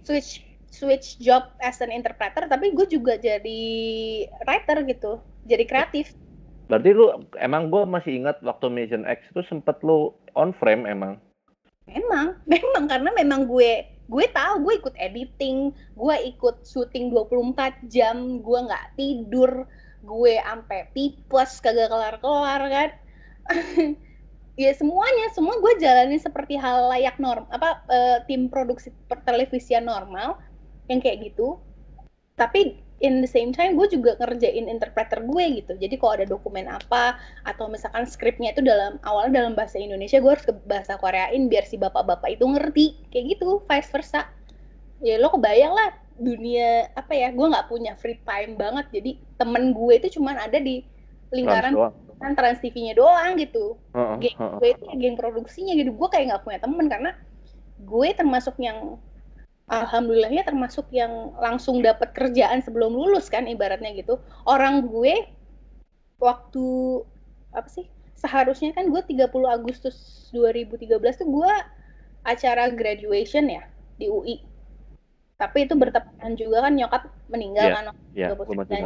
switch 0.02 0.42
switch 0.72 1.20
job 1.20 1.52
as 1.60 1.84
an 1.84 1.92
interpreter 1.92 2.48
tapi 2.48 2.72
gue 2.72 2.88
juga 2.88 3.20
jadi 3.20 3.62
writer 4.48 4.88
gitu 4.88 5.20
jadi 5.44 5.68
kreatif 5.68 6.16
Berarti 6.72 6.96
lu 6.96 7.12
emang 7.36 7.68
gue 7.68 7.84
masih 7.84 8.24
ingat 8.24 8.40
waktu 8.48 8.72
Mission 8.72 9.04
X 9.04 9.28
itu 9.28 9.44
sempet 9.52 9.76
lu 9.84 10.16
on 10.40 10.56
frame 10.56 10.88
emang. 10.88 11.20
Memang, 11.84 12.40
memang 12.48 12.88
karena 12.88 13.12
memang 13.12 13.44
gue 13.44 13.84
gue 14.08 14.26
tahu 14.32 14.64
gue 14.64 14.74
ikut 14.80 14.96
editing, 14.96 15.76
gue 15.76 16.16
ikut 16.32 16.64
syuting 16.64 17.12
24 17.12 17.92
jam, 17.92 18.40
gue 18.40 18.60
nggak 18.72 18.96
tidur, 18.96 19.68
gue 20.02 20.36
ampe 20.42 20.90
tipes 20.94 21.62
kagak 21.62 21.90
kelar-kelar 21.90 22.62
kan. 22.68 22.90
ya 24.64 24.72
semuanya, 24.78 25.32
semua 25.34 25.58
gue 25.58 25.74
jalanin 25.82 26.22
seperti 26.22 26.60
hal 26.60 26.92
layak 26.92 27.18
norm 27.18 27.48
apa 27.50 27.82
uh, 27.90 28.18
tim 28.26 28.52
produksi 28.52 28.94
pertelevisian 29.10 29.88
normal 29.88 30.38
yang 30.90 31.00
kayak 31.02 31.32
gitu. 31.32 31.58
Tapi 32.36 32.82
in 33.02 33.20
the 33.20 33.30
same 33.30 33.50
time 33.52 33.76
gue 33.76 33.90
juga 33.90 34.16
ngerjain 34.22 34.70
interpreter 34.70 35.26
gue 35.26 35.44
gitu 35.62 35.74
jadi 35.76 35.98
kalau 35.98 36.14
ada 36.22 36.26
dokumen 36.30 36.70
apa 36.70 37.18
atau 37.44 37.68
misalkan 37.68 38.06
skripnya 38.06 38.54
itu 38.54 38.62
dalam 38.62 39.02
awalnya 39.04 39.42
dalam 39.42 39.58
bahasa 39.58 39.82
Indonesia 39.82 40.22
gue 40.22 40.32
harus 40.32 40.46
ke 40.46 40.54
bahasa 40.70 40.96
Koreain 41.02 41.50
biar 41.50 41.66
si 41.66 41.82
bapak-bapak 41.82 42.38
itu 42.38 42.46
ngerti 42.46 42.86
kayak 43.10 43.36
gitu 43.36 43.66
vice 43.66 43.90
versa 43.90 44.30
ya 45.02 45.18
lo 45.18 45.34
kebayang 45.34 45.74
lah 45.74 45.92
dunia 46.22 46.94
apa 46.94 47.18
ya 47.18 47.34
gue 47.34 47.48
nggak 47.50 47.68
punya 47.68 47.98
free 47.98 48.22
time 48.22 48.56
banget. 48.56 48.86
Jadi 48.94 49.12
temen 49.42 49.74
gue 49.74 49.94
itu 49.98 50.22
cuman 50.22 50.38
ada 50.38 50.62
di 50.62 50.86
lingkaran 51.34 51.74
kan 52.22 52.38
trans 52.38 52.62
TV-nya 52.62 52.94
doang 52.94 53.34
gitu. 53.42 53.82
Uh, 53.98 54.14
uh, 54.14 54.16
geng 54.22 54.38
gue 54.62 54.70
itu 54.78 54.86
geng 55.02 55.18
produksinya 55.18 55.74
gitu. 55.74 55.90
Gue 55.98 56.08
kayak 56.14 56.26
nggak 56.32 56.44
punya 56.46 56.60
temen 56.62 56.86
karena 56.86 57.12
gue 57.82 58.08
termasuk 58.14 58.56
yang 58.62 59.02
alhamdulillahnya 59.66 60.46
termasuk 60.46 60.86
yang 60.94 61.34
langsung 61.42 61.82
dapat 61.82 62.14
kerjaan 62.14 62.62
sebelum 62.62 62.94
lulus 62.94 63.28
kan 63.28 63.50
ibaratnya 63.50 63.90
gitu. 63.98 64.22
Orang 64.46 64.86
gue 64.86 65.26
waktu 66.22 66.68
apa 67.52 67.68
sih 67.68 67.90
seharusnya 68.14 68.78
kan 68.78 68.94
gue 68.94 69.02
30 69.02 69.26
Agustus 69.50 70.30
2013 70.30 71.26
tuh 71.26 71.28
gue 71.28 71.54
acara 72.22 72.70
graduation 72.70 73.50
ya 73.50 73.66
di 73.98 74.06
UI 74.06 74.51
tapi 75.42 75.66
itu 75.66 75.74
bertepatan 75.74 76.38
juga 76.38 76.70
kan 76.70 76.78
nyokap 76.78 77.10
meninggal 77.34 77.66
yeah, 77.66 77.74
kan 77.74 77.84
yeah, 78.14 78.86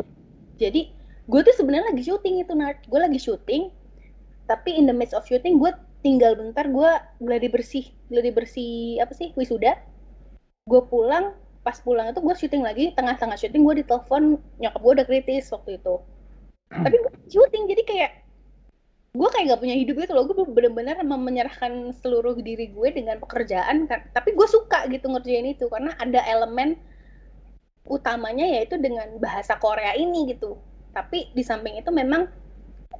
jadi 0.55 0.81
gue 1.25 1.41
tuh 1.43 1.55
sebenarnya 1.59 1.91
lagi 1.91 2.07
syuting 2.07 2.39
itu 2.39 2.53
Nart 2.55 2.79
gue 2.87 2.99
lagi 2.99 3.19
syuting 3.19 3.75
tapi 4.47 4.77
in 4.77 4.87
the 4.87 4.95
midst 4.95 5.17
of 5.17 5.27
syuting 5.27 5.59
gue 5.59 5.73
tinggal 6.05 6.37
bentar 6.37 6.69
gue 6.69 6.91
gladi 7.17 7.49
bersih 7.49 7.85
gladi 8.13 8.29
bersih 8.29 9.01
apa 9.01 9.17
sih 9.17 9.33
wisuda. 9.33 9.73
Gue 10.69 10.85
pulang 10.85 11.33
pas 11.65 11.81
pulang 11.81 12.13
itu 12.13 12.21
gue 12.21 12.35
syuting 12.37 12.61
lagi 12.61 12.93
tengah-tengah 12.93 13.41
syuting 13.41 13.65
gue 13.65 13.81
ditelepon 13.81 14.37
nyokap 14.61 14.79
gue 14.85 14.91
udah 15.01 15.05
kritis 15.09 15.49
waktu 15.49 15.81
itu. 15.81 15.97
Tapi 16.69 16.93
gue 16.93 17.11
syuting 17.33 17.65
jadi 17.73 17.83
kayak 17.89 18.11
gue 19.15 19.29
kayak 19.31 19.55
gak 19.55 19.61
punya 19.63 19.75
hidup 19.79 19.95
gitu 20.03 20.13
loh. 20.13 20.27
Gue 20.27 20.43
bener-bener 20.45 20.99
menyerahkan 21.01 21.95
seluruh 22.03 22.35
diri 22.43 22.69
gue 22.69 22.89
dengan 22.91 23.17
pekerjaan 23.23 23.87
kan. 23.87 24.03
Tapi 24.11 24.35
gue 24.35 24.47
suka 24.47 24.85
gitu 24.91 25.07
ngerjain 25.07 25.47
itu 25.47 25.71
karena 25.71 25.95
ada 25.95 26.19
elemen 26.27 26.75
utamanya 27.87 28.45
yaitu 28.45 28.75
dengan 28.75 29.07
bahasa 29.17 29.55
Korea 29.55 29.95
ini 29.95 30.35
gitu. 30.35 30.59
Tapi 30.91 31.31
di 31.31 31.41
samping 31.41 31.79
itu 31.79 31.89
memang 31.89 32.27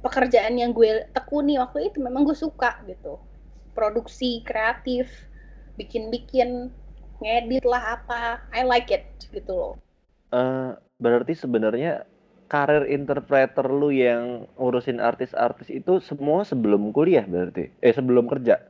pekerjaan 0.00 0.56
yang 0.56 0.72
gue 0.72 1.04
tekuni 1.12 1.60
waktu 1.60 1.92
itu 1.92 2.00
memang 2.00 2.24
gue 2.24 2.36
suka 2.36 2.80
gitu. 2.88 3.20
Produksi 3.76 4.40
kreatif 4.42 5.12
bikin-bikin 5.76 6.72
ngedit 7.20 7.64
lah 7.68 8.00
apa. 8.00 8.40
I 8.56 8.64
like 8.64 8.88
it 8.88 9.04
gitu 9.28 9.52
loh. 9.52 9.74
Uh, 10.32 10.74
berarti 10.96 11.36
sebenarnya 11.36 12.08
karir 12.46 12.86
interpreter 12.86 13.66
lu 13.66 13.90
yang 13.90 14.46
ngurusin 14.58 15.02
artis-artis 15.02 15.70
itu 15.70 15.98
semua 16.02 16.46
sebelum 16.46 16.94
kuliah 16.94 17.26
berarti 17.26 17.70
eh 17.82 17.94
sebelum 17.94 18.30
kerja 18.30 18.62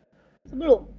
sebelum 0.48 0.96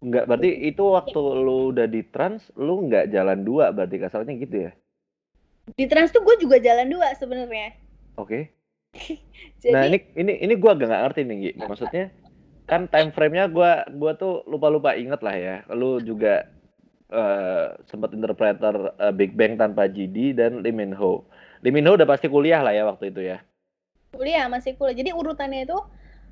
Enggak, 0.00 0.24
berarti 0.32 0.50
itu 0.64 0.80
waktu 0.80 1.20
lu 1.20 1.76
udah 1.76 1.84
di 1.84 2.00
trans, 2.08 2.48
lu 2.56 2.88
nggak 2.88 3.12
jalan 3.12 3.44
dua 3.44 3.68
berarti 3.68 4.00
kasarnya 4.00 4.32
gitu 4.40 4.56
ya? 4.68 4.72
Di 5.76 5.84
trans 5.84 6.08
tuh 6.08 6.24
gue 6.24 6.40
juga 6.40 6.56
jalan 6.56 6.88
dua 6.88 7.12
sebenarnya. 7.20 7.76
Oke. 8.16 8.48
Okay. 8.96 9.70
nah 9.76 9.84
ini 9.84 10.00
ini 10.16 10.40
ini 10.40 10.54
gue 10.56 10.70
agak 10.72 10.88
nggak 10.88 11.02
ngerti 11.04 11.20
nih, 11.28 11.36
Gi. 11.36 11.52
Maksudnya 11.68 12.04
kan 12.64 12.88
time 12.88 13.12
frame-nya 13.12 13.52
gue 13.52 13.70
gua 14.00 14.12
tuh 14.16 14.40
lupa-lupa 14.48 14.96
inget 14.96 15.20
lah 15.20 15.36
ya. 15.36 15.56
Lu 15.68 16.00
juga 16.00 16.48
uh, 17.12 17.76
sempat 17.84 18.16
interpreter 18.16 18.96
uh, 18.96 19.12
Big 19.12 19.36
Bang 19.36 19.60
tanpa 19.60 19.84
GD 19.84 20.32
dan 20.32 20.64
Lee 20.64 20.72
Min 20.72 20.96
Ho. 20.96 21.28
Lee 21.60 21.72
Min 21.72 21.84
Ho 21.88 21.96
udah 21.96 22.08
pasti 22.08 22.26
kuliah 22.32 22.64
lah 22.64 22.72
ya 22.72 22.88
waktu 22.88 23.12
itu 23.12 23.20
ya. 23.20 23.44
Kuliah 24.16 24.48
masih 24.48 24.74
kuliah. 24.80 24.96
Jadi 24.96 25.10
urutannya 25.12 25.68
itu 25.68 25.78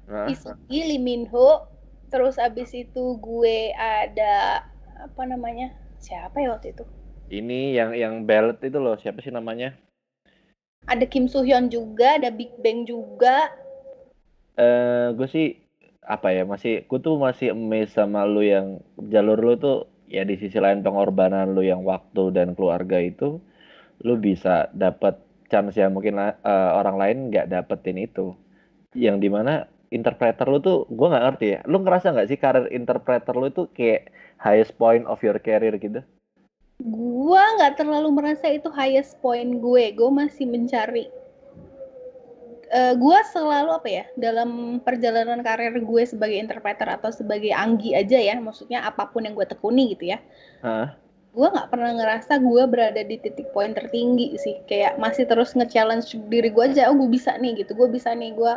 nah, 0.08 0.26
Isugi, 0.26 0.80
Lee 0.88 1.00
Min 1.00 1.28
Ho, 1.28 1.68
terus 2.08 2.40
abis 2.40 2.72
itu 2.72 3.20
gue 3.20 3.76
ada 3.76 4.64
apa 5.04 5.22
namanya? 5.28 5.76
Siapa 6.00 6.40
ya 6.40 6.56
waktu 6.56 6.72
itu? 6.72 6.84
Ini 7.28 7.76
yang 7.76 7.90
yang 7.92 8.14
Bellet 8.24 8.56
itu 8.64 8.80
loh, 8.80 8.96
siapa 8.96 9.20
sih 9.20 9.28
namanya? 9.28 9.76
Ada 10.88 11.04
Kim 11.04 11.28
Soo 11.28 11.44
Hyun 11.44 11.68
juga, 11.68 12.16
ada 12.16 12.32
Big 12.32 12.48
Bang 12.64 12.88
juga. 12.88 13.52
Eh, 14.56 14.64
uh, 14.64 15.06
gue 15.12 15.28
sih 15.28 15.60
apa 16.08 16.32
ya 16.32 16.48
masih, 16.48 16.88
gue 16.88 16.98
tuh 17.04 17.20
masih 17.20 17.52
amazed 17.52 17.92
sama 17.92 18.24
lu 18.24 18.40
yang 18.40 18.80
jalur 19.12 19.36
lu 19.36 19.54
tuh 19.60 19.78
ya 20.08 20.24
di 20.24 20.40
sisi 20.40 20.56
lain 20.56 20.80
pengorbanan 20.80 21.52
lu 21.52 21.60
yang 21.60 21.84
waktu 21.84 22.32
dan 22.32 22.56
keluarga 22.56 22.96
itu 22.96 23.44
lu 24.06 24.14
bisa 24.18 24.70
dapat 24.74 25.18
chance 25.48 25.74
yang 25.74 25.96
mungkin 25.96 26.20
uh, 26.20 26.34
orang 26.76 26.96
lain 27.00 27.16
nggak 27.32 27.50
dapetin 27.50 27.98
itu. 27.98 28.36
Yang 28.94 29.16
di 29.24 29.28
mana 29.32 29.68
interpreter 29.88 30.44
lu 30.48 30.60
tuh 30.60 30.84
gue 30.88 31.06
nggak 31.08 31.24
ngerti 31.24 31.46
ya. 31.58 31.60
Lu 31.64 31.80
ngerasa 31.80 32.12
nggak 32.12 32.28
sih 32.28 32.38
karir 32.38 32.66
interpreter 32.70 33.34
lu 33.34 33.48
itu 33.48 33.66
kayak 33.72 34.12
highest 34.38 34.76
point 34.76 35.04
of 35.08 35.18
your 35.24 35.36
career 35.40 35.74
gitu? 35.80 36.00
Gue 36.78 37.42
nggak 37.58 37.80
terlalu 37.80 38.08
merasa 38.14 38.46
itu 38.52 38.70
highest 38.70 39.18
point 39.18 39.58
gue. 39.58 39.84
Gue 39.96 40.10
masih 40.12 40.46
mencari 40.46 41.10
uh, 42.70 42.92
eh, 42.92 42.94
gue 42.94 43.18
selalu 43.32 43.70
apa 43.74 43.88
ya 43.88 44.04
dalam 44.14 44.80
perjalanan 44.84 45.40
karir 45.40 45.74
gue 45.80 46.02
sebagai 46.04 46.38
interpreter 46.38 46.86
atau 46.86 47.10
sebagai 47.10 47.50
anggi 47.50 47.96
aja 47.96 48.20
ya. 48.20 48.36
Maksudnya 48.38 48.84
apa 48.84 49.08
pun 49.10 49.26
yang 49.26 49.34
gue 49.34 49.48
tekuni 49.48 49.96
gitu 49.96 50.12
ya. 50.14 50.20
Huh? 50.62 51.07
Gue 51.38 51.48
nggak 51.54 51.70
pernah 51.70 51.94
ngerasa 51.94 52.42
gue 52.42 52.62
berada 52.66 52.98
di 52.98 53.16
titik 53.22 53.54
poin 53.54 53.70
tertinggi 53.70 54.34
sih. 54.42 54.58
Kayak 54.66 54.98
masih 54.98 55.30
terus 55.30 55.54
nge-challenge 55.54 56.10
diri 56.26 56.50
gue 56.50 56.64
aja 56.74 56.90
oh 56.90 56.98
gue 56.98 57.06
bisa 57.06 57.38
nih 57.38 57.62
gitu. 57.62 57.78
Gue 57.78 57.86
bisa 57.86 58.10
nih 58.10 58.34
gue 58.34 58.52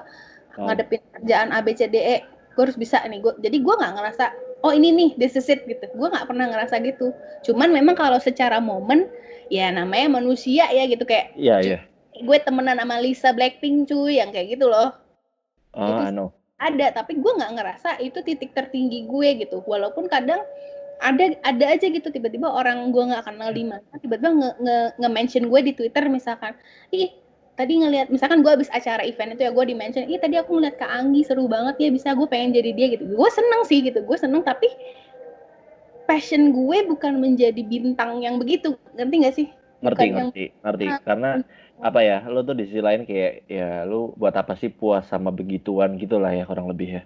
oh. 0.58 0.65
ngadepin 0.65 1.06
kerjaan 1.13 1.54
A 1.54 1.62
B 1.62 1.78
C 1.78 1.86
D 1.86 2.02
E. 2.02 2.17
Gue 2.58 2.65
harus 2.65 2.78
bisa 2.82 2.98
nih. 3.06 3.22
Gue 3.22 3.38
jadi 3.38 3.62
gue 3.62 3.74
nggak 3.78 3.94
ngerasa 4.02 4.26
oh 4.65 4.74
ini 4.74 4.89
nih 4.89 5.10
this 5.22 5.38
is 5.38 5.46
it 5.46 5.62
gitu. 5.70 5.86
Gue 5.94 6.10
nggak 6.10 6.26
pernah 6.26 6.50
ngerasa 6.50 6.82
gitu. 6.82 7.13
Cuman 7.46 7.70
memang 7.70 7.94
kalau 7.94 8.17
secara 8.17 8.58
momen 8.58 9.06
ya 9.54 9.70
namanya 9.70 10.17
manusia 10.17 10.65
ya 10.74 10.89
gitu. 10.89 11.06
Kayak 11.06 11.38
iya 11.38 11.46
yeah, 11.46 11.60
iya. 11.62 11.72
yeah 11.78 11.82
gue 12.22 12.38
temenan 12.44 12.78
sama 12.78 13.00
Lisa 13.02 13.30
Blackpink 13.32 13.89
cuy 13.89 14.22
yang 14.22 14.30
kayak 14.30 14.60
gitu 14.60 14.70
loh. 14.70 14.94
Oh 15.72 16.04
know. 16.12 16.36
ada 16.62 16.94
tapi 16.94 17.17
gue 17.17 17.32
nggak 17.32 17.54
ngerasa 17.58 17.89
itu 18.04 18.20
titik 18.22 18.54
tertinggi 18.54 19.08
gue 19.10 19.30
gitu. 19.41 19.63
Walaupun 19.65 20.12
kadang 20.12 20.44
ada 21.02 21.34
ada 21.42 21.66
aja 21.66 21.86
gitu 21.90 22.14
tiba-tiba 22.14 22.46
orang 22.46 22.94
gue 22.94 23.04
nggak 23.10 23.26
kenal 23.26 23.50
di 23.50 23.66
mana 23.66 23.82
tiba-tiba 23.98 24.30
nge, 24.38 24.50
nge, 24.62 24.78
nge 25.02 25.10
mention 25.10 25.44
gue 25.50 25.60
di 25.66 25.74
Twitter 25.74 26.06
misalkan 26.08 26.54
ih 26.94 27.10
tadi 27.58 27.78
ngelihat 27.78 28.08
misalkan 28.14 28.42
gue 28.46 28.52
habis 28.54 28.72
acara 28.72 29.06
event 29.06 29.36
itu 29.36 29.46
ya 29.46 29.52
gue 29.52 29.66
di 29.66 29.76
mention 29.76 30.06
ih 30.08 30.22
tadi 30.22 30.38
aku 30.40 30.58
ngeliat 30.58 30.78
Kak 30.82 30.88
Anggi 30.88 31.22
seru 31.26 31.46
banget 31.46 31.78
ya 31.78 31.90
bisa 31.94 32.14
gue 32.16 32.28
pengen 32.30 32.56
jadi 32.56 32.72
dia 32.74 32.88
gitu. 32.96 33.06
Gue 33.06 33.30
seneng 33.30 33.62
sih 33.68 33.86
gitu 33.86 34.02
gue 34.02 34.18
seneng 34.18 34.42
tapi 34.42 34.66
passion 36.10 36.54
gue 36.54 36.78
bukan 36.90 37.22
menjadi 37.22 37.62
bintang 37.62 38.22
yang 38.24 38.42
begitu 38.42 38.78
ngerti 38.98 39.16
gak 39.22 39.36
sih? 39.36 39.48
Ngerti 39.82 40.06
bukan 40.10 40.16
ngerti 40.30 40.44
yang, 40.50 40.62
ngerti 40.66 40.86
nah, 40.86 41.00
karena 41.06 41.30
apa 41.82 42.00
ya 42.06 42.18
lu 42.30 42.46
tuh 42.46 42.54
di 42.54 42.70
sisi 42.70 42.82
lain 42.82 43.10
kayak 43.10 43.50
ya 43.50 43.86
lu 43.90 44.14
buat 44.18 44.38
apa 44.38 44.54
sih 44.54 44.70
puas 44.70 45.06
sama 45.10 45.34
begituan 45.34 45.98
gitulah 45.98 46.34
ya 46.34 46.46
kurang 46.46 46.70
lebih 46.70 47.02
ya. 47.02 47.04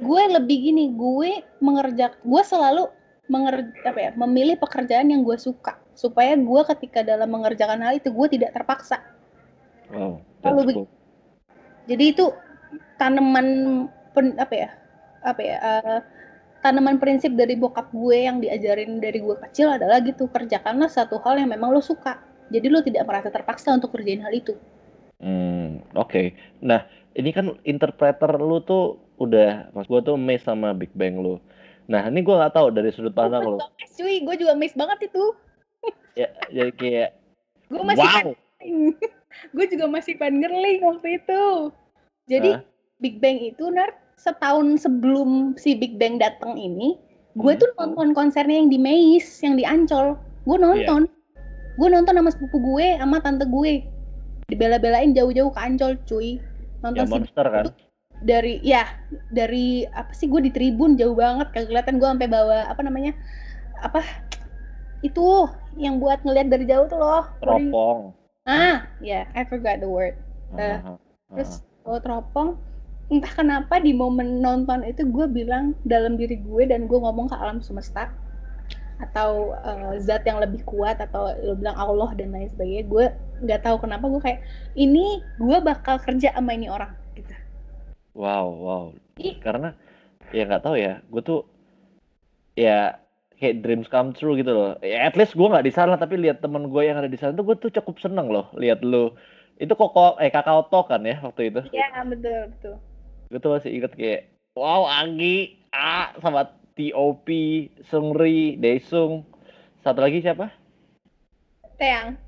Gue 0.00 0.22
lebih 0.28 0.56
gini 0.70 0.92
gue 0.96 1.44
mengerjak 1.60 2.20
gue 2.24 2.42
selalu 2.44 2.88
menger 3.30 3.72
apa 3.88 3.98
ya 3.98 4.10
memilih 4.14 4.60
pekerjaan 4.60 5.08
yang 5.08 5.24
gue 5.24 5.36
suka 5.40 5.80
supaya 5.96 6.36
gue 6.36 6.62
ketika 6.76 7.00
dalam 7.00 7.30
mengerjakan 7.32 7.80
hal 7.80 7.96
itu 7.96 8.12
gue 8.12 8.26
tidak 8.36 8.52
terpaksa 8.52 9.00
wow 9.88 10.20
cool. 10.44 10.86
jadi 11.88 12.04
itu 12.12 12.28
tanaman 13.00 13.88
pen, 14.12 14.36
apa 14.36 14.54
ya 14.54 14.70
apa 15.24 15.40
ya 15.40 15.56
uh, 15.60 15.98
tanaman 16.60 17.00
prinsip 17.00 17.32
dari 17.32 17.56
bokap 17.56 17.88
gue 17.92 18.28
yang 18.28 18.44
diajarin 18.44 19.00
dari 19.00 19.24
gue 19.24 19.36
kecil 19.48 19.72
adalah 19.72 20.04
gitu 20.04 20.28
kerjakanlah 20.28 20.92
satu 20.92 21.16
hal 21.24 21.40
yang 21.40 21.48
memang 21.48 21.72
lo 21.72 21.80
suka 21.80 22.20
jadi 22.52 22.66
lo 22.68 22.84
tidak 22.84 23.08
merasa 23.08 23.32
terpaksa 23.32 23.72
untuk 23.72 23.94
kerjain 23.94 24.20
hal 24.20 24.32
itu. 24.34 24.52
Hmm, 25.22 25.80
oke. 25.96 26.10
Okay. 26.10 26.26
Nah, 26.60 26.84
ini 27.16 27.32
kan 27.32 27.56
interpreter 27.64 28.36
lu 28.36 28.60
tuh 28.60 29.00
udah, 29.16 29.72
mas 29.72 29.88
gue 29.88 30.00
tuh 30.04 30.18
miss 30.18 30.44
sama 30.44 30.76
Big 30.76 30.92
Bang 30.92 31.22
lu. 31.22 31.40
Nah, 31.84 32.08
ini 32.08 32.24
gue 32.24 32.34
nggak 32.34 32.54
tahu 32.56 32.72
dari 32.72 32.88
sudut 32.92 33.12
pandang 33.12 33.44
oh, 33.44 33.56
lu. 33.56 33.58
Cuy, 33.94 34.24
gue 34.24 34.34
juga 34.40 34.56
miss 34.56 34.72
banget 34.72 35.12
itu. 35.12 35.24
ya, 36.16 36.28
jadi 36.48 36.72
kayak. 36.72 37.10
Gue 37.68 37.82
masih 37.84 38.04
wow. 38.08 38.32
gue 39.56 39.66
juga 39.68 39.86
masih 39.90 40.14
fangirling 40.16 40.80
waktu 40.80 41.20
itu. 41.20 41.42
Jadi 42.30 42.50
Hah? 42.56 42.62
Big 43.04 43.20
Bang 43.20 43.36
itu 43.36 43.68
nerd 43.68 43.92
setahun 44.16 44.80
sebelum 44.80 45.58
si 45.60 45.76
Big 45.76 46.00
Bang 46.00 46.16
datang 46.16 46.56
ini, 46.56 46.96
gue 47.36 47.52
Hmm. 47.52 47.60
tuh 47.60 47.70
nonton 47.76 48.16
konsernya 48.16 48.56
yang 48.64 48.70
di 48.72 48.80
Maze, 48.80 49.44
yang 49.44 49.60
di 49.60 49.64
Ancol. 49.68 50.16
Gue 50.48 50.56
nonton. 50.56 51.04
Gue 51.74 51.88
nonton 51.90 52.14
sama 52.16 52.30
sepupu 52.32 52.56
gue, 52.62 52.96
sama 52.96 53.18
tante 53.20 53.44
gue. 53.44 53.84
Dibela-belain 54.48 55.12
jauh-jauh 55.12 55.52
ke 55.52 55.60
Ancol, 55.60 56.00
cuy. 56.08 56.40
Nonton 56.80 57.04
Ya 57.04 57.08
si 57.08 57.12
monster 57.12 57.46
kan. 57.48 57.64
Dari 58.24 58.58
ya 58.64 58.88
dari 59.28 59.84
apa 59.92 60.10
sih 60.16 60.26
gue 60.26 60.40
di 60.48 60.50
tribun 60.50 60.96
jauh 60.96 61.12
banget 61.12 61.52
kagak 61.52 61.68
kelihatan 61.68 62.00
gue 62.00 62.08
sampai 62.08 62.28
bawa 62.32 62.58
apa 62.72 62.80
namanya 62.80 63.12
apa 63.84 64.00
itu 65.04 65.44
yang 65.76 66.00
buat 66.00 66.24
ngeliat 66.24 66.48
dari 66.48 66.64
jauh 66.64 66.88
tuh 66.88 66.96
loh 66.96 67.28
Teropong. 67.44 68.16
ah 68.48 68.88
ya 69.04 69.28
I 69.36 69.44
forgot 69.44 69.84
the 69.84 69.88
word. 69.88 70.16
Eh, 70.56 70.80
Heeh, 70.80 70.96
terus 71.36 71.60
bawa 71.84 71.98
teropong 72.00 72.48
entah 73.12 73.32
kenapa 73.36 73.76
di 73.84 73.92
momen 73.92 74.40
nonton 74.40 74.80
itu 74.88 75.04
gue 75.04 75.28
bilang 75.28 75.76
dalam 75.84 76.16
diri 76.16 76.40
gue 76.40 76.64
dan 76.64 76.88
gue 76.88 76.96
ngomong 76.96 77.28
ke 77.28 77.36
alam 77.36 77.60
semesta 77.60 78.08
atau 78.96 79.52
eh, 79.52 80.00
zat 80.00 80.24
yang 80.24 80.40
lebih 80.40 80.64
kuat 80.64 80.96
atau 80.96 81.28
lo 81.44 81.52
bilang 81.60 81.76
Allah 81.76 82.16
dan 82.16 82.32
lain 82.32 82.48
sebagainya 82.48 82.88
gue 82.88 83.04
nggak 83.44 83.60
tahu 83.60 83.76
kenapa 83.84 84.08
gue 84.08 84.22
kayak 84.24 84.40
ini 84.78 85.20
gue 85.36 85.58
bakal 85.60 86.00
kerja 86.00 86.32
sama 86.32 86.56
ini 86.56 86.72
orang 86.72 86.96
Wow, 88.14 88.46
wow. 88.62 88.84
Ih. 89.18 89.36
Karena 89.42 89.74
ya 90.30 90.46
nggak 90.46 90.64
tahu 90.64 90.76
ya, 90.78 91.02
gue 91.10 91.22
tuh 91.22 91.42
ya 92.54 92.98
kayak 93.34 93.66
dreams 93.66 93.90
come 93.90 94.14
true 94.14 94.38
gitu 94.38 94.54
loh. 94.54 94.72
Ya 94.80 95.10
at 95.10 95.18
least 95.18 95.34
gue 95.34 95.46
nggak 95.46 95.66
di 95.66 95.72
sana 95.74 95.98
tapi 95.98 96.16
lihat 96.16 96.40
temen 96.40 96.70
gue 96.70 96.82
yang 96.86 96.98
ada 97.02 97.10
di 97.10 97.18
sana 97.18 97.34
tuh 97.34 97.44
gue 97.44 97.56
tuh 97.58 97.70
cukup 97.74 97.98
seneng 97.98 98.30
loh 98.30 98.48
lihat 98.54 98.80
lu. 98.86 99.12
Itu 99.58 99.74
koko 99.74 100.18
eh 100.22 100.30
kakao 100.30 100.70
tok 100.70 100.94
kan 100.94 101.02
ya 101.02 101.18
waktu 101.22 101.50
itu. 101.50 101.60
Iya 101.74 102.06
betul 102.06 102.54
betul. 102.54 102.74
Gue 103.30 103.38
tuh 103.42 103.50
masih 103.58 103.70
inget 103.74 103.92
kayak 103.98 104.30
wow 104.54 104.86
Anggi, 104.86 105.58
A 105.74 106.14
sama 106.22 106.54
TOP, 106.78 107.28
Seungri, 107.90 108.58
Daesung. 108.58 109.26
Satu 109.82 110.00
lagi 110.02 110.22
siapa? 110.22 110.50
Teang. 111.78 112.18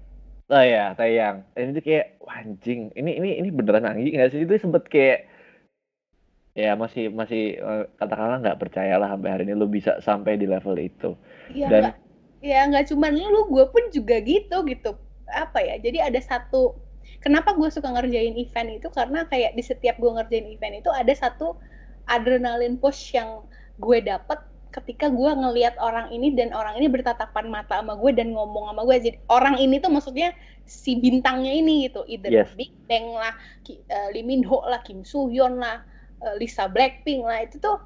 Oh 0.46 0.62
ya, 0.62 0.94
Taeyang. 0.94 1.42
Dan 1.58 1.74
itu 1.74 1.82
kayak 1.82 2.22
anjing. 2.22 2.94
Ini 2.94 3.18
ini 3.18 3.28
ini 3.42 3.48
beneran 3.50 3.86
Anggi 3.86 4.14
nggak 4.14 4.30
sih? 4.30 4.46
Itu 4.46 4.54
sempet 4.58 4.86
kayak 4.86 5.26
ya 6.56 6.72
masih 6.82 7.12
masih 7.20 7.40
eh, 7.60 7.84
katakanlah 8.00 8.38
nggak 8.42 8.60
percaya 8.62 8.94
lah 9.00 9.08
sampai 9.14 9.28
hari 9.32 9.42
ini 9.46 9.54
lu 9.60 9.66
bisa 9.76 9.92
sampai 10.08 10.32
di 10.40 10.46
level 10.48 10.74
itu. 10.80 11.10
Iya 11.52 11.66
Dan- 11.70 11.82
nggak 11.84 11.96
ya 12.50 12.58
nggak 12.70 12.84
cuman 12.92 13.12
lu, 13.16 13.40
gue 13.54 13.64
pun 13.72 13.84
juga 13.96 14.16
gitu 14.24 14.56
gitu. 14.70 14.90
Apa 15.26 15.58
ya? 15.68 15.74
Jadi 15.84 15.98
ada 16.08 16.20
satu 16.22 16.78
kenapa 17.24 17.54
gue 17.58 17.68
suka 17.70 17.88
ngerjain 17.94 18.34
event 18.38 18.68
itu 18.78 18.88
karena 18.98 19.26
kayak 19.30 19.52
di 19.58 19.62
setiap 19.70 19.94
gue 20.02 20.10
ngerjain 20.16 20.46
event 20.54 20.74
itu 20.82 20.90
ada 20.90 21.12
satu 21.14 21.56
adrenalin 22.06 22.78
push 22.82 23.14
yang 23.18 23.42
gue 23.78 23.98
dapet 24.02 24.38
ketika 24.74 25.08
gue 25.08 25.30
ngelihat 25.32 25.74
orang 25.80 26.12
ini 26.12 26.36
dan 26.36 26.52
orang 26.52 26.76
ini 26.76 26.86
bertatapan 26.92 27.48
mata 27.48 27.80
sama 27.80 27.96
gue 27.96 28.12
dan 28.12 28.28
ngomong 28.36 28.68
sama 28.70 28.82
gue 28.84 28.96
jadi 29.08 29.18
orang 29.32 29.56
ini 29.56 29.80
tuh 29.80 29.88
maksudnya 29.88 30.36
si 30.68 30.98
bintangnya 31.00 31.52
ini 31.56 31.88
gitu 31.88 32.04
either 32.04 32.28
Yes. 32.28 32.50
Big 32.52 32.74
Bang 32.84 33.16
lah 33.16 33.32
Ki- 33.64 33.80
eh, 33.88 34.08
Lee 34.12 34.26
Min 34.26 34.44
Ho 34.44 34.66
lah 34.68 34.82
Kim 34.84 35.00
Soo 35.06 35.32
Hyun 35.32 35.56
lah 35.56 35.80
Lisa 36.34 36.66
Blackpink 36.66 37.22
lah 37.22 37.46
itu 37.46 37.62
tuh 37.62 37.78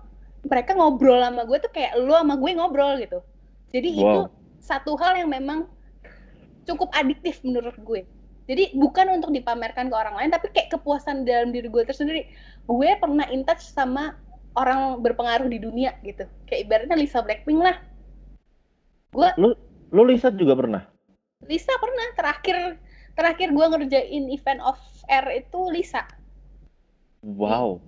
mereka 0.48 0.72
ngobrol 0.72 1.20
sama 1.20 1.44
gue 1.44 1.58
tuh 1.60 1.68
kayak 1.68 2.00
lu 2.00 2.16
sama 2.16 2.40
gue 2.40 2.50
ngobrol 2.56 2.96
gitu. 2.96 3.20
Jadi 3.68 4.00
itu 4.00 4.20
Wow. 4.24 4.32
satu 4.64 4.96
hal 4.96 5.20
yang 5.20 5.28
memang 5.28 5.68
cukup 6.64 6.88
adiktif 6.96 7.44
menurut 7.44 7.76
gue. 7.76 8.08
Jadi 8.48 8.72
bukan 8.74 9.20
untuk 9.20 9.30
dipamerkan 9.30 9.92
ke 9.92 9.94
orang 9.94 10.16
lain 10.16 10.30
tapi 10.32 10.48
kayak 10.50 10.72
kepuasan 10.74 11.28
dalam 11.28 11.52
diri 11.52 11.68
gue 11.68 11.84
tersendiri. 11.84 12.24
Gue 12.64 12.96
pernah 12.96 13.28
in 13.28 13.44
touch 13.44 13.62
sama 13.62 14.16
orang 14.58 14.98
berpengaruh 15.04 15.46
di 15.46 15.62
dunia 15.62 15.94
gitu. 16.02 16.26
Kayak 16.48 16.60
ibaratnya 16.66 16.96
Lisa 16.98 17.22
Blackpink 17.22 17.60
lah. 17.62 17.76
Lu 19.38 20.02
Lisa 20.06 20.32
juga 20.34 20.58
pernah? 20.58 20.82
Lisa 21.46 21.70
pernah. 21.78 22.06
Terakhir 22.18 22.56
terakhir 23.14 23.48
gue 23.54 23.66
ngerjain 23.70 24.24
event 24.32 24.60
off 24.64 24.80
air 25.06 25.46
itu 25.46 25.60
Lisa. 25.70 26.02
Wow. 27.22 27.78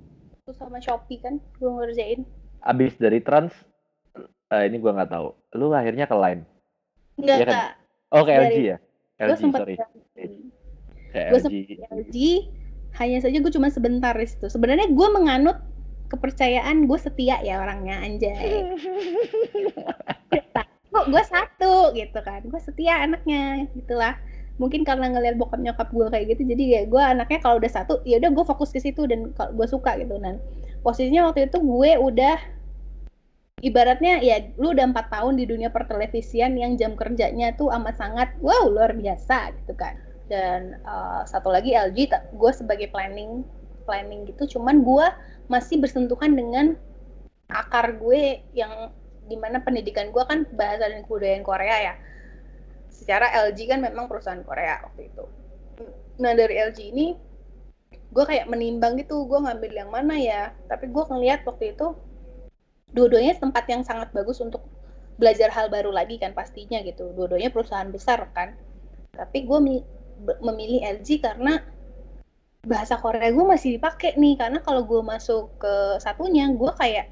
Itu 0.42 0.50
sama 0.58 0.82
Shopee 0.82 1.22
kan 1.22 1.38
gue 1.38 1.70
ngerjain 1.70 2.26
Abis 2.62 2.98
dari 2.98 3.22
Trans 3.22 3.54
eh, 4.50 4.64
ini 4.66 4.78
gua 4.78 4.94
nggak 4.94 5.10
tahu. 5.10 5.34
Lu 5.54 5.70
akhirnya 5.70 6.06
ke 6.06 6.14
Line. 6.14 6.42
enggak 7.16 7.36
Iya 7.38 7.46
kan? 7.46 7.58
Oh, 8.12 8.22
ke 8.22 8.30
Dari- 8.30 8.42
LG 8.44 8.58
ya? 8.60 8.78
gue 9.22 9.26
LG, 9.30 9.40
sempat 9.40 9.60
sorry. 9.62 9.74
Ke 11.10 11.20
Gua 11.30 11.38
LG. 11.42 11.54
LG 11.90 12.16
hanya 12.92 13.18
saja 13.18 13.36
gue 13.40 13.48
cuma 13.50 13.72
sebentar 13.72 14.12
di 14.12 14.28
situ 14.28 14.52
sebenarnya 14.52 14.84
gue 14.92 15.08
menganut 15.08 15.56
kepercayaan 16.12 16.84
gue 16.84 16.98
setia 17.00 17.40
ya 17.40 17.56
orangnya 17.56 18.04
anjay 18.04 18.68
kok 20.92 21.06
gue 21.08 21.22
satu 21.24 21.96
gitu 21.96 22.20
kan 22.20 22.44
gue 22.44 22.60
setia 22.60 23.00
anaknya 23.00 23.64
gitulah 23.72 24.12
mungkin 24.62 24.86
karena 24.86 25.10
ngeliat 25.10 25.34
bokap 25.34 25.58
nyokap 25.58 25.90
gue 25.90 26.06
kayak 26.06 26.26
gitu 26.30 26.42
jadi 26.54 26.64
ya 26.70 26.80
gue 26.86 27.02
anaknya 27.02 27.42
kalau 27.42 27.58
udah 27.58 27.72
satu 27.74 27.98
ya 28.06 28.22
udah 28.22 28.30
gue 28.30 28.44
fokus 28.46 28.70
ke 28.70 28.78
situ 28.78 29.10
dan 29.10 29.34
gue 29.34 29.66
suka 29.66 29.98
gitu. 29.98 30.14
Dan 30.22 30.38
posisinya 30.86 31.26
waktu 31.26 31.50
itu 31.50 31.58
gue 31.58 31.90
udah 31.98 32.38
ibaratnya 33.66 34.22
ya 34.22 34.54
lu 34.54 34.70
udah 34.70 34.86
empat 34.94 35.10
tahun 35.10 35.34
di 35.34 35.50
dunia 35.50 35.74
pertelevisian 35.74 36.54
yang 36.54 36.78
jam 36.78 36.94
kerjanya 36.94 37.58
tuh 37.58 37.74
amat 37.74 37.98
sangat 37.98 38.28
wow 38.38 38.70
luar 38.70 38.94
biasa 38.94 39.50
gitu 39.58 39.74
kan. 39.74 39.98
Dan 40.30 40.78
uh, 40.86 41.26
satu 41.26 41.50
lagi 41.50 41.74
LG 41.74 42.14
gue 42.38 42.52
sebagai 42.54 42.86
planning 42.94 43.42
planning 43.82 44.30
gitu 44.30 44.56
cuman 44.58 44.86
gue 44.86 45.06
masih 45.50 45.82
bersentuhan 45.82 46.38
dengan 46.38 46.78
akar 47.50 47.98
gue 47.98 48.46
yang 48.54 48.94
di 49.26 49.34
mana 49.34 49.58
pendidikan 49.58 50.14
gue 50.14 50.24
kan 50.24 50.46
bahasa 50.54 50.86
dan 50.86 51.02
kebudayaan 51.04 51.42
Korea 51.42 51.76
ya 51.92 51.94
secara 52.92 53.32
LG 53.48 53.66
kan 53.66 53.80
memang 53.80 54.06
perusahaan 54.06 54.44
Korea 54.44 54.84
waktu 54.84 55.08
itu. 55.08 55.24
Nah 56.20 56.32
dari 56.36 56.60
LG 56.60 56.78
ini 56.92 57.16
gue 58.12 58.24
kayak 58.28 58.44
menimbang 58.52 59.00
gitu 59.00 59.24
gue 59.24 59.40
ngambil 59.40 59.72
yang 59.72 59.90
mana 59.90 60.14
ya? 60.20 60.52
Tapi 60.68 60.92
gue 60.92 61.04
ngeliat 61.08 61.42
waktu 61.48 61.72
itu 61.72 61.96
dua-duanya 62.92 63.40
tempat 63.40 63.64
yang 63.72 63.82
sangat 63.82 64.12
bagus 64.12 64.38
untuk 64.44 64.68
belajar 65.16 65.48
hal 65.52 65.72
baru 65.72 65.88
lagi 65.88 66.20
kan 66.20 66.36
pastinya 66.36 66.78
gitu. 66.84 67.10
Dua-duanya 67.16 67.48
perusahaan 67.48 67.88
besar 67.88 68.28
kan. 68.36 68.52
Tapi 69.16 69.48
gue 69.48 69.58
memilih 70.44 70.80
LG 71.00 71.24
karena 71.24 71.64
bahasa 72.62 72.94
Korea 73.00 73.32
gue 73.32 73.44
masih 73.48 73.80
dipakai 73.80 74.20
nih. 74.20 74.36
Karena 74.36 74.60
kalau 74.60 74.84
gue 74.84 75.00
masuk 75.00 75.56
ke 75.56 75.74
satunya 76.04 76.46
gue 76.52 76.72
kayak 76.76 77.08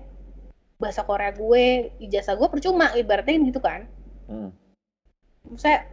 bahasa 0.80 1.04
Korea 1.04 1.32
gue 1.32 1.92
ijazah 2.00 2.36
gue 2.36 2.48
percuma 2.48 2.92
ibaratnya 2.96 3.36
gitu 3.48 3.60
kan. 3.60 3.88
Hmm. 4.28 4.52
Saya 5.56 5.86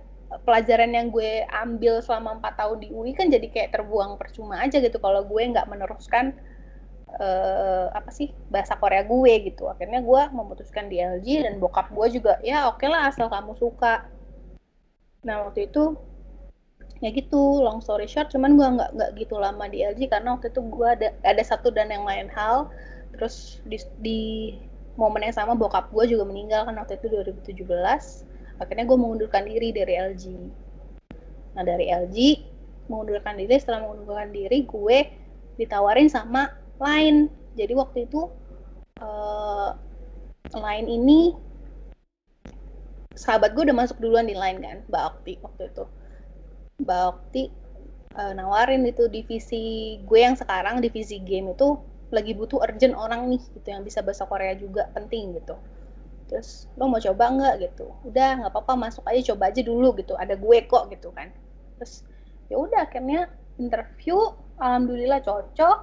pelajaran 0.44 0.92
yang 0.92 1.08
gue 1.08 1.48
ambil 1.48 2.04
selama 2.04 2.38
empat 2.38 2.60
tahun 2.60 2.84
di 2.84 2.92
UI 2.92 3.16
kan 3.16 3.32
jadi 3.32 3.48
kayak 3.48 3.72
terbuang 3.80 4.20
percuma 4.20 4.60
aja 4.60 4.78
gitu. 4.84 5.00
Kalau 5.00 5.24
gue 5.24 5.42
nggak 5.42 5.68
meneruskan 5.72 6.36
eh, 7.16 7.88
apa 7.90 8.12
sih 8.12 8.36
bahasa 8.52 8.76
Korea 8.76 9.08
gue 9.08 9.34
gitu. 9.48 9.72
Akhirnya 9.72 10.04
gue 10.04 10.22
memutuskan 10.36 10.92
di 10.92 11.00
LG 11.00 11.48
dan 11.48 11.54
bokap 11.64 11.88
gue 11.96 12.20
juga 12.20 12.38
ya 12.44 12.68
oke 12.68 12.84
lah 12.86 13.08
asal 13.08 13.32
kamu 13.32 13.56
suka. 13.56 14.04
Nah 15.24 15.48
waktu 15.48 15.72
itu 15.72 15.96
ya 16.98 17.14
gitu 17.14 17.62
long 17.62 17.78
story 17.78 18.10
short 18.10 18.34
cuman 18.34 18.58
gue 18.58 18.68
nggak 18.68 18.90
nggak 18.98 19.10
gitu 19.22 19.38
lama 19.38 19.70
di 19.70 19.86
LG 19.86 20.10
karena 20.10 20.34
waktu 20.34 20.50
itu 20.50 20.62
gue 20.66 20.88
ada 20.90 21.08
ada 21.24 21.44
satu 21.46 21.72
dan 21.72 21.88
yang 21.88 22.04
lain 22.04 22.28
hal. 22.36 22.68
Terus 23.16 23.64
di, 23.64 23.80
di 24.04 24.22
momen 25.00 25.24
yang 25.24 25.32
sama 25.32 25.56
bokap 25.56 25.88
gue 25.96 26.04
juga 26.12 26.28
meninggal 26.28 26.68
kan 26.68 26.76
waktu 26.76 27.00
itu 27.00 27.08
2017 27.08 28.27
akhirnya 28.58 28.86
gue 28.86 28.98
mengundurkan 28.98 29.46
diri 29.46 29.70
dari 29.74 29.94
LG 29.98 30.24
nah 31.58 31.66
dari 31.66 31.90
LG 31.90 32.18
mengundurkan 32.88 33.36
diri 33.36 33.56
setelah 33.60 33.86
mengundurkan 33.86 34.32
diri 34.32 34.64
gue 34.64 34.98
ditawarin 35.60 36.08
sama 36.08 36.48
Line. 36.78 37.28
Jadi 37.58 37.74
waktu 37.76 38.06
itu 38.08 38.32
eh, 39.02 39.70
Line 40.56 40.88
ini 40.88 41.20
sahabat 43.18 43.58
gue 43.58 43.66
udah 43.68 43.78
masuk 43.78 43.98
duluan 44.00 44.30
di 44.30 44.38
Line 44.38 44.60
kan 44.62 44.78
Mbak 44.88 45.04
Okti 45.14 45.34
waktu 45.44 45.62
itu. 45.74 45.86
Mbak 46.86 47.02
Okti 47.12 47.44
eh, 48.16 48.34
nawarin 48.34 48.88
itu 48.88 49.10
divisi 49.12 49.98
gue 50.06 50.20
yang 50.22 50.38
sekarang 50.40 50.80
divisi 50.80 51.20
game 51.22 51.54
itu 51.54 51.78
lagi 52.08 52.32
butuh 52.32 52.64
urgent 52.64 52.96
orang 52.96 53.28
nih 53.28 53.42
gitu 53.52 53.68
yang 53.68 53.84
bisa 53.84 54.00
bahasa 54.00 54.24
Korea 54.24 54.56
juga 54.56 54.88
penting 54.96 55.36
gitu 55.36 55.60
terus 56.28 56.68
lo 56.76 56.92
mau 56.92 57.00
coba 57.00 57.32
nggak? 57.32 57.56
gitu. 57.64 57.88
Udah 58.04 58.44
nggak 58.44 58.52
apa-apa 58.54 58.74
masuk 58.88 59.04
aja 59.08 59.34
coba 59.34 59.48
aja 59.52 59.62
dulu 59.64 59.96
gitu. 60.00 60.14
Ada 60.20 60.36
gue 60.36 60.58
kok 60.68 60.92
gitu 60.92 61.12
kan. 61.16 61.32
Terus 61.80 62.04
ya 62.52 62.56
udah 62.60 62.84
akhirnya 62.88 63.32
interview 63.58 64.16
alhamdulillah 64.60 65.24
cocok. 65.24 65.78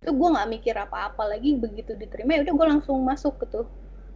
Itu 0.00 0.12
gue 0.16 0.28
nggak 0.32 0.48
mikir 0.48 0.74
apa-apa 0.76 1.24
lagi 1.28 1.56
begitu 1.56 1.92
diterima 1.96 2.34
ya 2.36 2.42
udah 2.46 2.54
gue 2.56 2.66
langsung 2.76 3.04
masuk 3.04 3.40
gitu. 3.44 3.66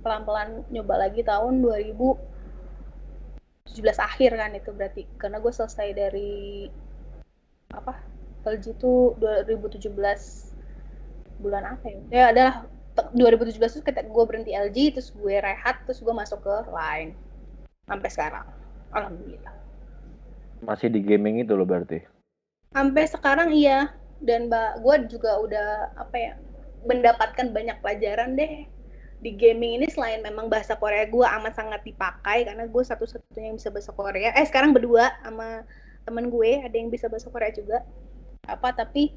Pelan-pelan 0.05 0.65
nyoba 0.69 1.09
lagi 1.09 1.25
tahun 1.25 1.65
2017 1.65 3.97
akhir 3.97 4.37
kan 4.37 4.53
itu 4.53 4.71
berarti. 4.73 5.09
Karena 5.17 5.41
gue 5.41 5.53
selesai 5.53 5.89
dari 5.97 6.69
apa 7.75 7.97
LG 8.45 8.77
itu 8.77 9.17
2017 9.19 9.89
bulan 11.41 11.65
apa 11.77 11.87
ya? 11.89 12.01
Ya 12.13 12.25
adalah 12.31 12.55
2017 12.95 13.59
itu 13.59 13.83
ketika 13.83 14.07
gue 14.07 14.25
berhenti 14.25 14.55
LG 14.55 14.99
terus 14.99 15.11
gue 15.11 15.35
rehat 15.43 15.83
terus 15.83 15.99
gue 15.99 16.15
masuk 16.15 16.43
ke 16.47 16.55
Line. 16.71 17.19
Sampai 17.91 18.09
sekarang. 18.11 18.47
Alhamdulillah. 18.95 19.55
Masih 20.63 20.89
di 20.89 21.03
gaming 21.03 21.43
itu 21.43 21.59
loh 21.59 21.67
berarti? 21.67 22.07
Sampai 22.71 23.05
sekarang 23.11 23.51
iya. 23.51 23.91
Dan 24.23 24.47
mbak 24.49 24.81
gue 24.81 25.19
juga 25.19 25.43
udah 25.43 25.69
apa 25.99 26.17
ya 26.17 26.33
mendapatkan 26.87 27.51
banyak 27.51 27.77
pelajaran 27.83 28.39
deh. 28.39 28.65
Di 29.21 29.31
gaming 29.35 29.83
ini 29.83 29.87
selain 29.91 30.23
memang 30.23 30.47
bahasa 30.47 30.79
Korea 30.79 31.09
gue 31.09 31.27
amat 31.27 31.59
sangat 31.59 31.81
dipakai 31.83 32.47
karena 32.47 32.65
gue 32.71 32.83
satu-satunya 32.85 33.51
yang 33.53 33.57
bisa 33.59 33.75
bahasa 33.75 33.91
Korea. 33.91 34.31
Eh 34.39 34.47
sekarang 34.47 34.71
berdua 34.71 35.11
sama 35.27 35.67
temen 36.07 36.31
gue 36.31 36.61
ada 36.63 36.77
yang 36.77 36.93
bisa 36.93 37.11
bahasa 37.11 37.27
Korea 37.33 37.51
juga. 37.51 37.83
Apa 38.47 38.77
tapi 38.77 39.17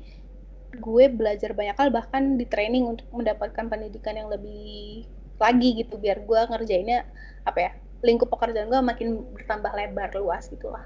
gue 0.75 1.05
belajar 1.07 1.55
banyak 1.55 1.77
hal 1.79 1.89
bahkan 1.89 2.35
di 2.35 2.43
training 2.43 2.83
untuk 2.83 3.07
mendapatkan 3.15 3.71
pendidikan 3.71 4.19
yang 4.19 4.27
lebih 4.27 5.07
lagi 5.37 5.69
gitu 5.79 5.95
biar 5.95 6.25
gue 6.27 6.39
ngerjainnya 6.49 7.07
apa 7.47 7.59
ya 7.59 7.71
lingkup 8.03 8.29
pekerjaan 8.29 8.69
gue 8.69 8.81
makin 8.83 9.23
bertambah 9.33 9.71
lebar 9.73 10.11
luas 10.19 10.49
gitulah 10.51 10.83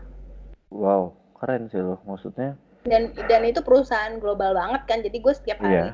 wow 0.70 1.12
keren 1.40 1.68
sih 1.72 1.82
loh 1.82 2.00
maksudnya 2.06 2.56
dan 2.86 3.14
dan 3.30 3.42
itu 3.46 3.62
perusahaan 3.62 4.18
global 4.22 4.54
banget 4.54 4.82
kan 4.86 5.00
jadi 5.02 5.18
gue 5.18 5.34
setiap 5.34 5.60
hari 5.62 5.94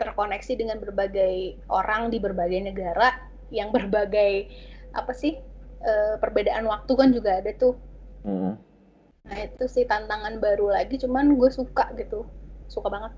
terkoneksi 0.00 0.52
dengan 0.56 0.78
berbagai 0.80 1.60
orang 1.68 2.12
di 2.12 2.18
berbagai 2.20 2.60
negara 2.60 3.16
yang 3.52 3.70
berbagai 3.74 4.50
apa 4.94 5.12
sih 5.12 5.38
uh, 5.82 6.16
perbedaan 6.18 6.66
waktu 6.68 6.92
kan 6.94 7.08
juga 7.12 7.40
ada 7.42 7.50
tuh 7.56 7.74
mm. 8.24 8.54
nah 9.24 9.38
itu 9.40 9.64
sih 9.68 9.84
tantangan 9.88 10.38
baru 10.40 10.72
lagi 10.72 11.00
cuman 11.00 11.36
gue 11.36 11.50
suka 11.52 11.90
gitu 11.96 12.24
suka 12.68 12.88
banget. 12.90 13.12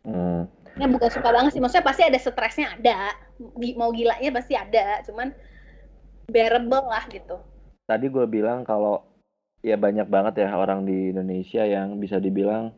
Mm. 0.00 0.48
ya 0.80 0.86
bukan 0.88 1.10
suka 1.12 1.28
banget 1.28 1.50
sih. 1.52 1.60
Maksudnya 1.60 1.84
pasti 1.84 2.02
ada 2.06 2.18
stresnya 2.18 2.66
ada. 2.78 3.12
Mau 3.76 3.90
gilanya 3.92 4.30
pasti 4.32 4.54
ada. 4.56 5.04
Cuman 5.04 5.34
bearable 6.30 6.86
lah 6.88 7.04
gitu. 7.10 7.36
Tadi 7.84 8.06
gue 8.06 8.24
bilang 8.30 8.62
kalau 8.62 9.02
ya 9.60 9.76
banyak 9.76 10.08
banget 10.08 10.46
ya 10.46 10.56
orang 10.56 10.88
di 10.88 11.12
Indonesia 11.12 11.66
yang 11.68 12.00
bisa 12.00 12.16
dibilang 12.16 12.72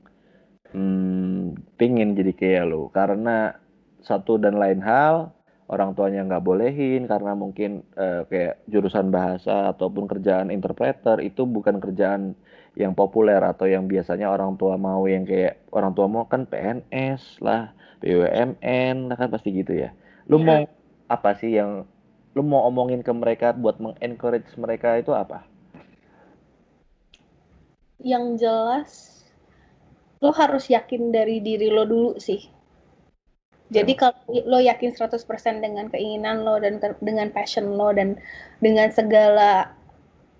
hmm, 0.74 1.76
pingin 1.78 2.18
jadi 2.18 2.32
kayak 2.34 2.64
lo 2.66 2.90
karena 2.90 3.54
satu 4.02 4.34
dan 4.34 4.58
lain 4.58 4.82
hal 4.82 5.30
orang 5.70 5.94
tuanya 5.94 6.26
nggak 6.26 6.42
bolehin 6.42 7.06
karena 7.06 7.38
mungkin 7.38 7.86
uh, 7.94 8.26
kayak 8.26 8.66
jurusan 8.66 9.14
bahasa 9.14 9.70
ataupun 9.72 10.10
kerjaan 10.10 10.50
interpreter 10.50 11.22
itu 11.22 11.46
bukan 11.46 11.78
kerjaan 11.78 12.34
yang 12.72 12.96
populer 12.96 13.38
atau 13.40 13.68
yang 13.68 13.84
biasanya 13.84 14.32
orang 14.32 14.56
tua 14.56 14.80
mau 14.80 15.04
yang 15.04 15.28
kayak 15.28 15.60
orang 15.72 15.92
tua 15.92 16.08
mau 16.08 16.24
kan 16.24 16.48
PNS 16.48 17.44
lah 17.44 17.76
BUMN 18.00 19.12
lah 19.12 19.16
kan 19.16 19.28
pasti 19.28 19.52
gitu 19.52 19.76
ya 19.76 19.92
lu 20.26 20.40
yeah. 20.40 20.46
mau 20.46 20.60
apa 21.12 21.30
sih 21.36 21.56
yang 21.60 21.84
lu 22.32 22.40
mau 22.40 22.64
omongin 22.64 23.04
ke 23.04 23.12
mereka 23.12 23.52
buat 23.52 23.76
mengencourage 23.76 24.48
mereka 24.56 24.96
itu 24.96 25.12
apa 25.12 25.44
yang 28.00 28.40
jelas 28.40 29.12
lo 30.22 30.30
harus 30.30 30.70
yakin 30.70 31.10
dari 31.10 31.42
diri 31.42 31.66
lo 31.66 31.82
dulu 31.82 32.14
sih. 32.22 32.46
Jadi 33.72 33.98
ya. 33.98 34.06
kalau 34.06 34.22
lo 34.46 34.62
yakin 34.62 34.94
100% 34.94 35.18
dengan 35.58 35.90
keinginan 35.90 36.46
lo 36.46 36.62
dan 36.62 36.78
dengan 37.02 37.34
passion 37.34 37.74
lo 37.74 37.90
dan 37.90 38.20
dengan 38.62 38.94
segala 38.94 39.74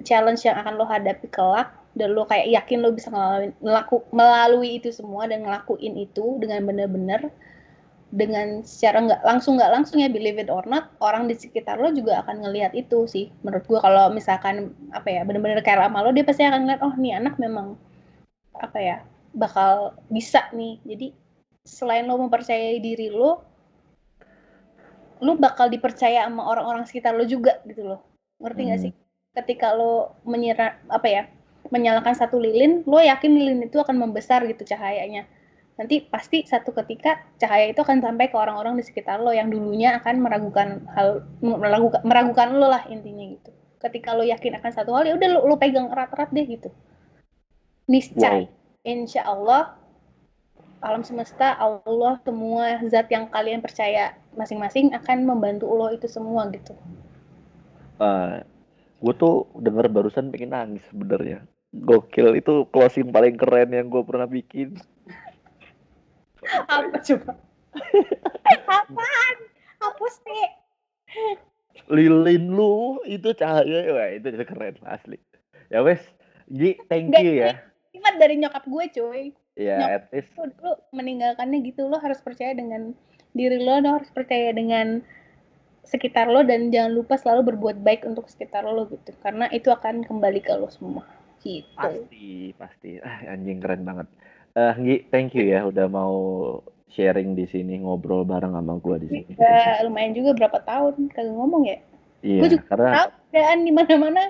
challenge 0.07 0.47
yang 0.47 0.55
akan 0.63 0.79
lo 0.79 0.87
hadapi 0.87 1.27
kelak 1.33 1.75
dan 1.93 2.17
lo 2.17 2.25
kayak 2.25 2.49
yakin 2.49 2.81
lo 2.81 2.91
bisa 2.97 3.13
ngelaku, 3.61 4.01
melalui 4.17 4.81
itu 4.81 4.89
semua 4.89 5.29
dan 5.29 5.45
ngelakuin 5.45 5.93
itu 6.01 6.41
dengan 6.41 6.65
benar-benar 6.65 7.29
dengan 8.13 8.61
secara 8.61 9.01
nggak 9.09 9.23
langsung 9.25 9.57
nggak 9.57 9.73
langsung 9.73 9.97
ya 10.05 10.13
believe 10.13 10.37
it 10.37 10.53
or 10.53 10.61
not 10.69 10.93
orang 11.01 11.25
di 11.25 11.33
sekitar 11.33 11.81
lo 11.81 11.89
juga 11.97 12.21
akan 12.21 12.45
ngelihat 12.45 12.77
itu 12.77 13.09
sih. 13.09 13.33
Menurut 13.41 13.65
gua 13.65 13.81
kalau 13.81 14.05
misalkan 14.13 14.77
apa 14.93 15.09
ya 15.09 15.25
benar-benar 15.25 15.65
kayak 15.65 15.89
sama 15.89 16.05
lo 16.05 16.13
dia 16.13 16.25
pasti 16.25 16.45
akan 16.45 16.69
ngeliat 16.69 16.81
oh 16.85 16.95
nih 16.97 17.13
anak 17.17 17.41
memang 17.41 17.77
apa 18.61 18.79
ya 18.81 18.97
bakal 19.33 19.97
bisa 20.13 20.45
nih. 20.53 20.77
Jadi 20.85 21.17
selain 21.65 22.05
lo 22.05 22.21
mempercayai 22.21 22.77
diri 22.85 23.09
lo 23.09 23.49
lo 25.25 25.33
bakal 25.41 25.73
dipercaya 25.73 26.29
sama 26.29 26.45
orang-orang 26.45 26.85
sekitar 26.85 27.17
lo 27.17 27.25
juga 27.25 27.65
gitu 27.65 27.85
loh. 27.97 28.01
Ngerti 28.45 28.61
nggak 28.61 28.81
hmm. 28.81 28.87
sih? 28.89 28.93
Ketika 29.33 29.73
lo 29.73 30.21
menyerah 30.29 30.77
apa 30.93 31.09
ya 31.09 31.25
menyalakan 31.71 32.17
satu 32.17 32.41
lilin 32.41 32.83
lo 32.89 32.99
yakin 32.99 33.31
lilin 33.31 33.61
itu 33.69 33.79
akan 33.79 34.01
membesar 34.01 34.43
gitu 34.49 34.67
cahayanya. 34.67 35.29
Nanti 35.79 36.05
pasti 36.05 36.45
satu 36.45 36.75
ketika 36.77 37.23
cahaya 37.41 37.73
itu 37.73 37.81
akan 37.81 38.05
sampai 38.05 38.29
ke 38.29 38.37
orang-orang 38.37 38.77
di 38.77 38.85
sekitar 38.85 39.23
lo 39.23 39.33
yang 39.33 39.49
dulunya 39.49 39.97
akan 40.03 40.21
meragukan 40.21 40.85
hal 40.93 41.25
meragukan, 41.41 42.01
meragukan 42.05 42.49
lo 42.59 42.69
lah 42.69 42.85
intinya 42.91 43.25
gitu. 43.25 43.51
Ketika 43.79 44.15
lo 44.15 44.27
yakin 44.27 44.59
akan 44.59 44.71
satu 44.75 44.91
hal 44.95 45.09
ya 45.09 45.15
udah 45.17 45.29
lo, 45.39 45.41
lo 45.49 45.55
pegang 45.57 45.89
erat-erat 45.91 46.31
deh 46.35 46.47
gitu. 46.47 46.69
Niscaya 47.89 48.47
wow. 48.47 48.87
insya 48.87 49.27
Allah 49.27 49.75
alam 50.83 51.07
semesta 51.07 51.55
Allah 51.55 52.19
semua 52.27 52.83
zat 52.91 53.07
yang 53.09 53.31
kalian 53.31 53.63
percaya 53.63 54.19
masing-masing 54.35 54.91
akan 54.99 55.23
membantu 55.23 55.71
lo 55.71 55.95
itu 55.95 56.11
semua 56.11 56.51
gitu. 56.51 56.75
Uh, 58.03 58.43
gue 59.03 59.15
tuh 59.19 59.51
denger 59.59 59.91
barusan 59.91 60.31
pengen 60.31 60.55
nangis 60.55 60.85
sebenarnya. 60.89 61.43
Gokil 61.75 62.39
itu 62.39 62.69
closing 62.71 63.11
paling 63.11 63.35
keren 63.35 63.75
yang 63.75 63.91
gue 63.91 64.03
pernah 64.07 64.31
bikin. 64.31 64.79
Apa 66.71 67.03
coba? 67.03 67.35
Apaan? 68.79 69.37
Apa 69.83 70.07
sih 70.23 70.47
lilin 71.91 72.45
lu 72.53 73.01
itu 73.09 73.33
cahaya. 73.35 73.91
Wah 73.93 74.09
itu 74.15 74.29
keren 74.47 74.77
asli. 74.87 75.19
Ya 75.73 75.83
wes. 75.83 76.03
Gi 76.53 76.79
thank 76.87 77.13
you 77.19 77.43
ya. 77.43 77.59
Sifat 77.93 78.15
dari 78.21 78.39
nyokap 78.39 78.65
gue 78.69 78.85
cuy. 78.93 79.23
Ya 79.53 79.77
yeah, 79.77 79.89
at 80.01 80.09
least. 80.13 80.33
lu 80.39 80.73
meninggalkannya 80.97 81.61
gitu. 81.67 81.89
Lo 81.89 82.01
harus 82.01 82.21
percaya 82.25 82.57
dengan 82.57 82.97
diri 83.33 83.61
lo 83.61 83.81
lo 83.81 84.01
harus 84.01 84.09
percaya 84.13 84.53
dengan 84.53 85.01
sekitar 85.83 86.31
lo 86.31 86.47
dan 86.47 86.71
jangan 86.71 86.93
lupa 86.95 87.19
selalu 87.19 87.55
berbuat 87.55 87.83
baik 87.83 88.07
untuk 88.07 88.31
sekitar 88.31 88.63
lo 88.65 88.87
gitu 88.89 89.13
karena 89.21 89.51
itu 89.51 89.69
akan 89.69 90.07
kembali 90.07 90.41
ke 90.41 90.55
lo 90.55 90.71
semua 90.71 91.05
gitu 91.43 91.75
pasti 91.75 92.55
pasti 92.55 92.91
ah, 93.03 93.35
anjing 93.35 93.59
keren 93.59 93.83
banget 93.83 94.07
Uh, 94.53 94.77
Nggi, 94.77 95.09
thank 95.09 95.33
you 95.33 95.49
ya 95.49 95.65
udah 95.65 95.89
mau 95.89 96.13
sharing 96.93 97.33
di 97.33 97.49
sini 97.49 97.81
ngobrol 97.81 98.29
bareng 98.29 98.53
sama 98.53 98.77
gue 98.85 98.97
di 99.01 99.09
sini. 99.09 99.33
Ya, 99.41 99.81
lumayan 99.81 100.13
juga 100.13 100.37
berapa 100.37 100.61
tahun 100.61 101.09
kagak 101.09 101.33
ngomong 101.33 101.65
ya. 101.65 101.81
Iya, 102.21 102.41
gue 102.45 102.49
juga 102.61 102.65
karena 102.69 102.89
tahu 102.93 103.09
keadaan 103.33 103.59
di 103.65 103.73
mana-mana. 103.73 104.23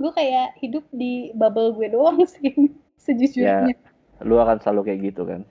Gue 0.00 0.10
kayak 0.16 0.56
hidup 0.64 0.84
di 0.96 1.28
bubble 1.36 1.76
gue 1.76 1.92
doang 1.92 2.24
sih 2.24 2.56
sejujurnya. 3.04 3.76
Ya, 3.76 4.24
lu 4.24 4.40
akan 4.40 4.64
selalu 4.64 4.80
kayak 4.88 5.00
gitu 5.12 5.28
kan. 5.28 5.44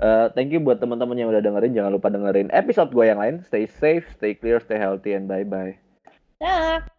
Uh, 0.00 0.32
thank 0.32 0.50
you 0.52 0.60
buat 0.60 0.80
teman-teman 0.80 1.16
yang 1.16 1.28
udah 1.30 1.44
dengerin. 1.44 1.76
Jangan 1.76 1.92
lupa 1.92 2.08
dengerin 2.08 2.48
episode 2.52 2.90
gue 2.90 3.04
yang 3.06 3.20
lain. 3.20 3.44
Stay 3.44 3.68
safe, 3.68 4.08
stay 4.16 4.32
clear, 4.36 4.60
stay 4.62 4.80
healthy, 4.80 5.12
and 5.14 5.28
bye-bye. 5.28 5.76
Dah. 6.40 6.95